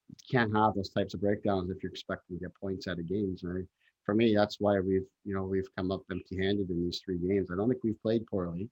[0.08, 3.08] you can't have those types of breakdowns if you're expecting to get points out of
[3.08, 3.42] games.
[3.44, 3.64] Right?
[4.04, 7.50] For me, that's why we've you know we've come up empty-handed in these three games.
[7.52, 8.68] I don't think we've played poorly.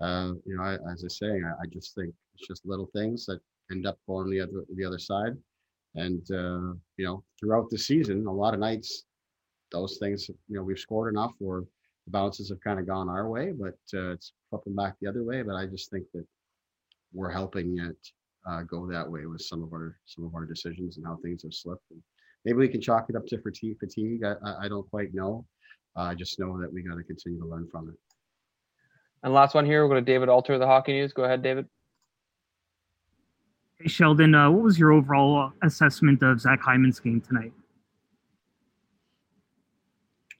[0.00, 3.24] Uh, you know, I, as I say, I, I, just think it's just little things
[3.26, 5.36] that end up going the other the other side.
[5.94, 9.04] And uh, you know, throughout the season, a lot of nights
[9.72, 11.64] those things, you know, we've scored enough or
[12.04, 15.24] the bounces have kind of gone our way, but uh, it's flipping back the other
[15.24, 15.42] way.
[15.42, 16.24] But I just think that
[17.12, 17.96] we're helping it
[18.48, 21.42] uh, go that way with some of our some of our decisions and how things
[21.42, 21.90] have slipped.
[21.90, 22.02] And
[22.46, 23.76] maybe we can chalk it up to fatigue.
[23.78, 24.22] Fatigue.
[24.24, 25.44] I, I don't quite know.
[25.96, 27.96] I just know that we got to continue to learn from it.
[29.22, 31.12] And last one here, we'll go to David Alter, of the Hockey News.
[31.12, 31.66] Go ahead, David.
[33.78, 37.52] Hey, Sheldon, uh, what was your overall assessment of Zach Hyman's game tonight?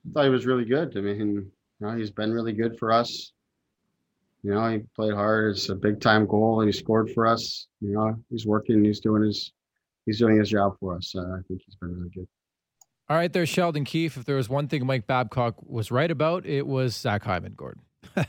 [0.09, 0.96] I thought he was really good.
[0.96, 1.50] I mean, you
[1.80, 3.32] know, he's been really good for us.
[4.42, 5.57] You know, he played hard.
[5.57, 7.66] It's a big time goal, and he scored for us.
[7.80, 8.84] You know, he's working.
[8.84, 9.52] He's doing his
[10.07, 11.14] he's doing his job for us.
[11.14, 12.28] Uh, I think he's been really good.
[13.09, 14.16] All right, there's Sheldon Keefe.
[14.16, 17.82] If there was one thing Mike Babcock was right about, it was Zach Hyman, Gordon.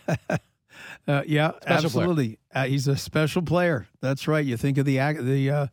[1.08, 2.38] Uh, yeah, Special absolutely.
[2.54, 3.88] Uh, he's a special player.
[4.02, 4.46] That's right.
[4.46, 5.68] You think of the the uh,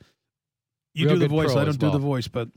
[0.94, 1.50] you Real do the voice.
[1.50, 2.48] I don't as do the voice, but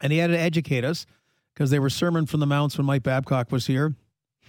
[0.00, 1.06] and he had to educate us
[1.54, 3.94] because they were sermon from the mounts when Mike Babcock was here.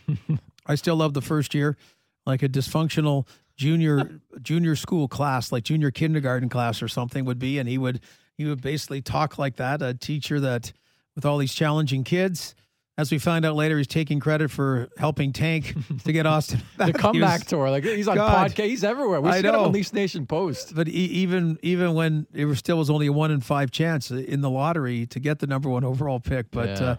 [0.65, 1.77] I still love the first year,
[2.25, 3.27] like a dysfunctional
[3.59, 7.99] junior junior school class, like junior kindergarten class or something would be, and he would
[8.37, 9.81] he would basically talk like that.
[9.81, 10.71] A teacher that
[11.15, 12.55] with all these challenging kids.
[12.97, 16.77] As we find out later, he's taking credit for helping Tank to get Auston back.
[16.77, 18.51] The He comeback was- tour, like he's on God.
[18.51, 19.21] podcast, he's everywhere.
[19.21, 20.75] We see him on Leafs Nation Post.
[20.75, 24.11] But e- even even when it was still was only a one in five chance
[24.11, 26.95] in the lottery to get the number one overall pick, but Yeah.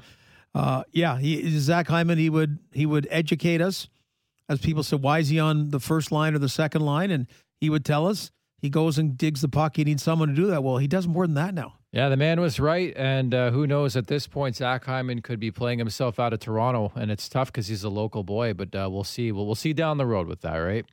[0.55, 3.89] uh, uh, yeah, he, Zach Hyman he would he would educate us
[4.51, 7.13] as people said, why is he on the first line or the second line?
[7.13, 7.29] And
[7.61, 9.77] he would tell us he goes and digs the puck.
[9.77, 10.65] He needs someone to do that.
[10.65, 11.75] Well, he does more than that now.
[11.93, 13.97] Yeah, the man was right, and uh, who knows?
[13.97, 17.49] At this point, Zach Hyman could be playing himself out of Toronto, and it's tough
[17.49, 18.55] because he's a local boy.
[18.55, 19.33] But uh, we'll see.
[19.33, 20.85] We'll, we'll see down the road with that, right?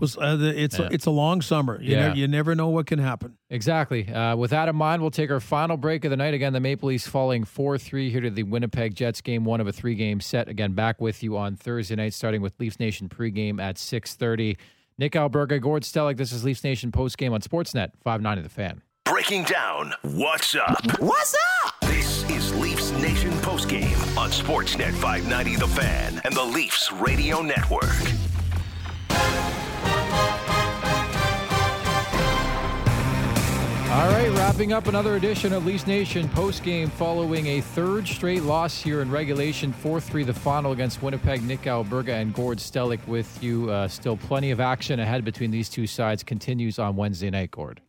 [0.00, 0.86] Was uh, the, it's Yeah.
[0.86, 1.80] a, it's a long summer.
[1.80, 2.08] You Yeah.
[2.08, 3.36] know, you never know what can happen.
[3.50, 4.08] Exactly.
[4.08, 6.34] Uh, with that in mind, we'll take our final break of the night.
[6.34, 9.66] Again, the Maple Leafs falling 4 3 here to the Winnipeg Jets game one of
[9.68, 10.48] a three game set.
[10.48, 14.56] Again, back with you on Thursday night, starting with Leafs Nation pregame at 6.30.
[14.98, 16.16] Nick Alberga, Gord Stellick.
[16.16, 18.82] This is Leafs Nation postgame on Sportsnet 590 The Fan.
[19.04, 20.78] Breaking down what's up.
[21.00, 21.34] What's
[21.64, 21.74] up?
[21.82, 27.90] This is Leafs Nation postgame on Sportsnet 590 The Fan and the Leafs Radio Network.
[33.90, 38.80] All right, wrapping up another edition of Leafs Nation postgame following a third straight loss
[38.80, 41.42] here in regulation, 4 3 the final against Winnipeg.
[41.42, 43.68] Nick Alberga and Gord Stellick with you.
[43.68, 46.22] Uh, still plenty of action ahead between these two sides.
[46.22, 47.80] Continues on Wednesday night, Gord.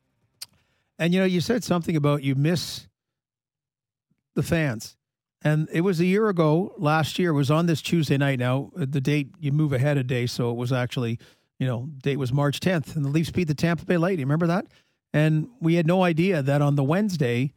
[0.98, 2.88] And you know, you said something about you miss
[4.34, 4.98] the fans.
[5.44, 8.40] And it was a year ago, last year, it was on this Tuesday night.
[8.40, 10.26] Now, uh, the date, you move ahead a day.
[10.26, 11.20] So it was actually,
[11.60, 12.96] you know, date was March 10th.
[12.96, 14.26] And the Leafs beat the Tampa Bay Lightning.
[14.26, 14.66] Remember that?
[15.14, 17.54] And we had no idea that on the Wednesday,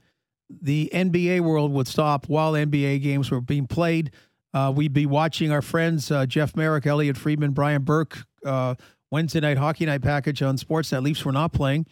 [0.50, 4.10] the NBA world would stop while NBA games were being played.
[4.52, 8.74] Uh, we'd be watching our friends uh, Jeff Marek, Elliotte Friedman, Brian Burke, uh,
[9.10, 11.02] Wednesday night hockey night package on Sportsnet.
[11.02, 11.86] Leafs were not playing,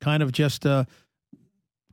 [0.00, 0.84] kind of just uh,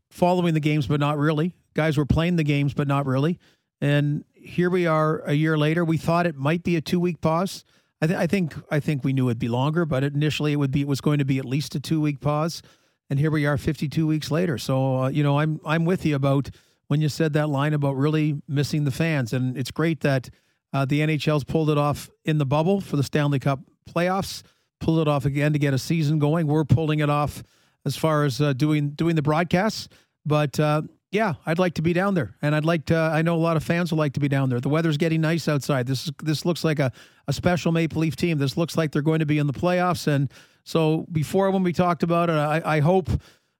[0.10, 1.56] following the games, but not really.
[1.74, 3.40] Guys were playing the games, but not really.
[3.82, 5.84] And here we are a year later.
[5.84, 7.66] We thought it might be a two week pause.
[8.02, 10.72] I, th- I think I think we knew it'd be longer, but initially it would
[10.72, 12.62] be it was going to be at least a two week pause.
[13.10, 14.58] And here we are, 52 weeks later.
[14.58, 16.50] So uh, you know, I'm I'm with you about
[16.88, 20.30] when you said that line about really missing the fans, and it's great that
[20.74, 24.44] uh, the NHL's pulled it off in the bubble for the Stanley Cup playoffs,
[24.80, 26.48] pulled it off again to get a season going.
[26.48, 27.44] We're pulling it off
[27.86, 29.90] as far as uh, doing doing the broadcasts,
[30.26, 30.60] but.
[30.60, 30.84] Uh,
[31.14, 32.98] yeah, I'd like to be down there, and I'd like to.
[32.98, 34.60] I know a lot of fans would like to be down there.
[34.60, 35.86] The weather's getting nice outside.
[35.86, 36.92] This is this looks like a,
[37.28, 38.40] a special Maple Leaf team.
[38.40, 40.08] This looks like they're going to be in the playoffs.
[40.08, 40.32] And
[40.64, 43.10] so before when we talked about it, I, I hope,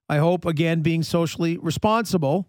[0.08, 2.48] I hope again being socially responsible.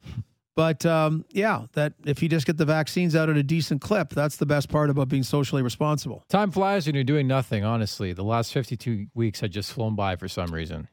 [0.55, 4.09] But um, yeah, that if you just get the vaccines out at a decent clip,
[4.09, 6.23] that's the best part about being socially responsible.
[6.29, 8.13] Time flies when you're doing nothing, honestly.
[8.13, 10.87] The last 52 weeks had just flown by for some reason.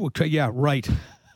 [0.00, 0.88] Okay, yeah, right.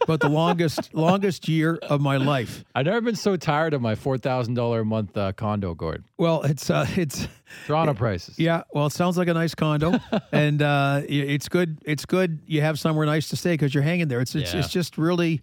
[0.06, 2.64] But the longest longest year of my life.
[2.74, 6.04] I've never been so tired of my $4,000 a month uh, condo, Gord.
[6.18, 7.26] Well, it's uh, it's
[7.66, 8.38] Toronto prices.
[8.38, 9.94] Yeah, well, it sounds like a nice condo,
[10.32, 11.78] and uh, it's good.
[11.84, 12.40] It's good.
[12.46, 14.20] You have somewhere nice to stay because you're hanging there.
[14.20, 14.60] It's it's, Yeah.
[14.60, 15.40] it's just really,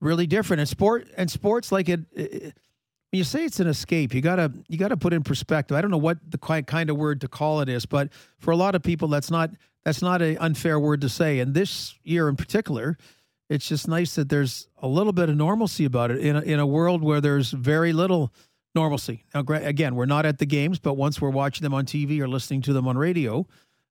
[0.00, 0.60] really different.
[0.60, 2.54] And sport and sports like it, it.
[3.10, 5.76] When you say it's an escape, you gotta you gotta put in perspective.
[5.76, 8.56] I don't know what the kind of word to call it is, but for a
[8.56, 9.50] lot of people, that's not
[9.84, 11.38] that's not an unfair word to say.
[11.40, 12.98] And this year in particular,
[13.48, 16.58] it's just nice that there's a little bit of normalcy about it in a, in
[16.58, 18.32] a world where there's very little
[18.74, 19.24] normalcy.
[19.34, 22.28] Now, again, we're not at the games, but once we're watching them on TV or
[22.28, 23.46] listening to them on radio,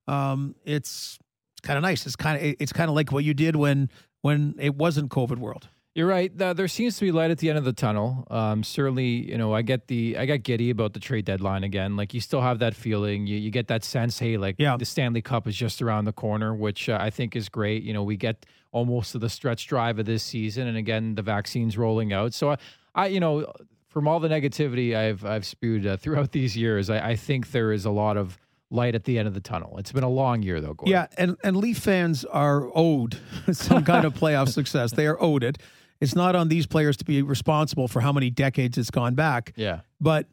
[0.08, 1.18] um, it's
[1.64, 2.06] kind of nice.
[2.06, 3.90] It's kind of it's kind of like what you did when
[4.22, 5.68] when it wasn't COVID world.
[5.98, 6.32] You're right.
[6.38, 8.28] There seems to be light at the end of the tunnel.
[8.30, 11.96] Um, certainly, you know, I get the I got giddy about the trade deadline again.
[11.96, 13.26] Like you still have that feeling.
[13.26, 14.20] You you get that sense.
[14.20, 14.78] Hey, like Yeah.
[14.78, 17.82] the Stanley Cup is just around the corner, which uh, I think is great.
[17.82, 21.24] You know, we get almost to the stretch drive of this season, and again, the
[21.24, 22.36] vaccines rolling out.
[22.36, 22.58] So I,
[22.94, 23.52] I you know,
[23.88, 27.72] from all the negativity I've I've spewed uh, throughout these years, I, I think there
[27.72, 28.38] is a lot of
[28.70, 29.80] light at the end of the tunnel.
[29.80, 30.76] It's been a long year though.
[30.76, 30.92] Gordon.
[30.92, 33.18] Yeah, and and Leaf fans are owed
[33.52, 34.92] some kind of playoff success.
[34.92, 35.58] They are owed it.
[36.00, 39.54] It's not on these players to be responsible for how many decades it's gone back.
[39.56, 39.82] Yeah.
[40.00, 40.28] but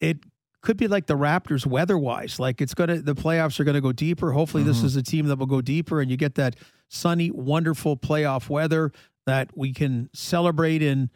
[0.00, 0.18] it
[0.60, 2.38] could be like the Raptors weather wise.
[2.40, 4.32] Like it's gonna the playoffs are gonna go deeper.
[4.32, 4.86] Hopefully, this Mm-hmm.
[4.86, 6.56] is a team that will go deeper, and you get that
[6.88, 8.92] sunny, wonderful playoff weather
[9.26, 11.10] that we can celebrate in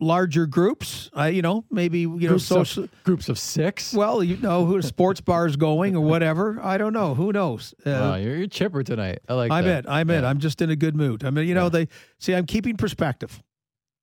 [0.00, 1.10] larger groups.
[1.16, 3.92] Uh, you know, maybe you know, Groups of- social groups of six.
[3.92, 6.60] Well, you know, who sports bars going or whatever.
[6.62, 7.14] I don't know.
[7.14, 7.74] Who knows?
[7.84, 9.18] Uh, Wow, you're, you're chipper tonight.
[9.28, 9.84] I like I'm that.
[9.84, 9.90] in.
[9.90, 10.24] I'm in.
[10.24, 11.24] I'm just in a good mood.
[11.24, 11.88] I mean, you know, they
[12.18, 12.34] see.
[12.34, 13.42] I'm keeping perspective.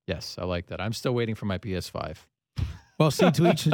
[0.06, 0.80] Yes, I like that.
[0.80, 2.16] I'm still waiting for my PS5.
[2.98, 3.70] Well, see, to each to,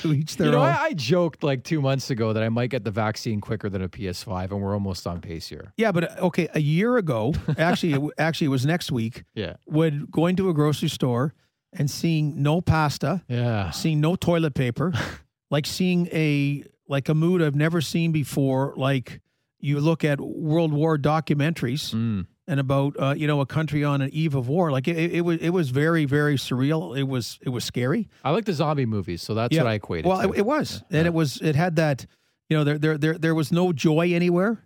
[0.00, 0.64] to each their you know, own.
[0.68, 3.82] I, I joked like two months ago that I might get the vaccine quicker than
[3.82, 5.72] a PS5, and we're almost on pace here.
[5.76, 9.22] Yeah, but uh, okay, a year ago, actually, it, actually, it was next week.
[9.34, 9.54] Yeah.
[9.66, 11.34] When going to a grocery store
[11.74, 14.92] and seeing no pasta, yeah, seeing no toilet paper,
[15.50, 18.74] like seeing a like a mood I've never seen before.
[18.76, 19.20] Like
[19.58, 22.26] you look at World War documentaries Mm.
[22.46, 24.70] and about uh, you know a country on an eve of war.
[24.70, 26.96] Like it, it, was it was very very surreal.
[26.98, 28.08] It was it was scary.
[28.22, 30.06] I like the zombie movies, so that's what I equated.
[30.06, 31.40] Well, it, it was, and it was.
[31.40, 32.06] It had that.
[32.50, 34.62] You know, there there there there was no joy anywhere,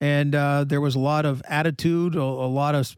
[0.00, 2.96] and uh, there was a lot of attitude, a, a lot of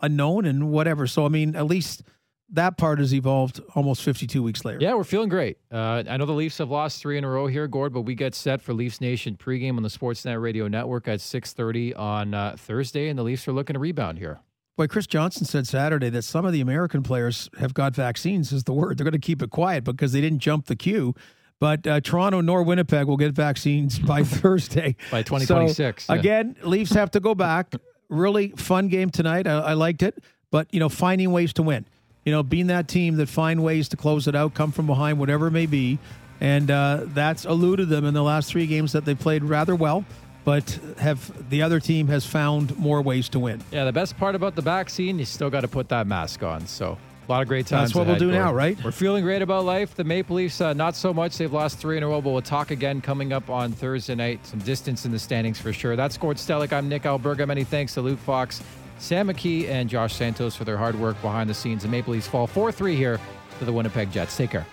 [0.00, 1.08] unknown, and whatever.
[1.08, 2.02] So I mean, at least
[2.50, 4.78] that part has evolved almost 52 weeks later.
[4.80, 5.58] Yeah, we're feeling great.
[5.72, 8.14] Uh, I know the Leafs have lost three in a row here, Gord, but we
[8.14, 12.54] get set for Leafs Nation pregame on the Sportsnet Radio Network at 6.30 on uh,
[12.58, 14.40] Thursday, and the Leafs are looking to rebound here.
[14.76, 18.52] Boy, Chris Johnston said Saturday that some of the American players have got vaccines.
[18.52, 21.14] Is the word they're going to keep it quiet because they didn't jump the queue.
[21.60, 24.96] But uh, Toronto nor Winnipeg will get vaccines by Thursday.
[25.12, 26.18] By 2026, So, yeah.
[26.18, 27.72] again, Leafs have to go back.
[28.08, 29.46] Really fun game tonight.
[29.46, 30.22] I, I liked it.
[30.50, 31.86] But, you know, finding ways to win.
[32.24, 35.18] You know, being that team that find ways to close it out, come from behind,
[35.18, 35.98] whatever it may be.
[36.40, 40.04] And uh, that's eluded them in the last three games that they played rather well.
[40.44, 43.62] But have the other team has found more ways to win.
[43.70, 46.66] Yeah, the best part about the vaccine, you still got to put that mask on.
[46.66, 47.90] So a lot of great times.
[47.90, 48.76] That's what we'll do now, right?
[48.84, 49.94] We're feeling great about life.
[49.94, 51.38] The Maple Leafs, uh, not so much.
[51.38, 54.44] They've lost three in a row, but we'll talk again coming up on Thursday night.
[54.46, 55.96] Some distance in the standings for sure.
[55.96, 56.72] That's Gord Stellick.
[56.72, 57.46] I'm Nick Alberga.
[57.46, 58.62] Many thanks to Luke Fox,
[58.98, 61.82] Sam McKee and Josh Santos for their hard work behind the scenes.
[61.82, 63.20] The Maple Leafs fall 4 3 here
[63.58, 64.36] to the Winnipeg Jets.
[64.36, 64.66] Take care.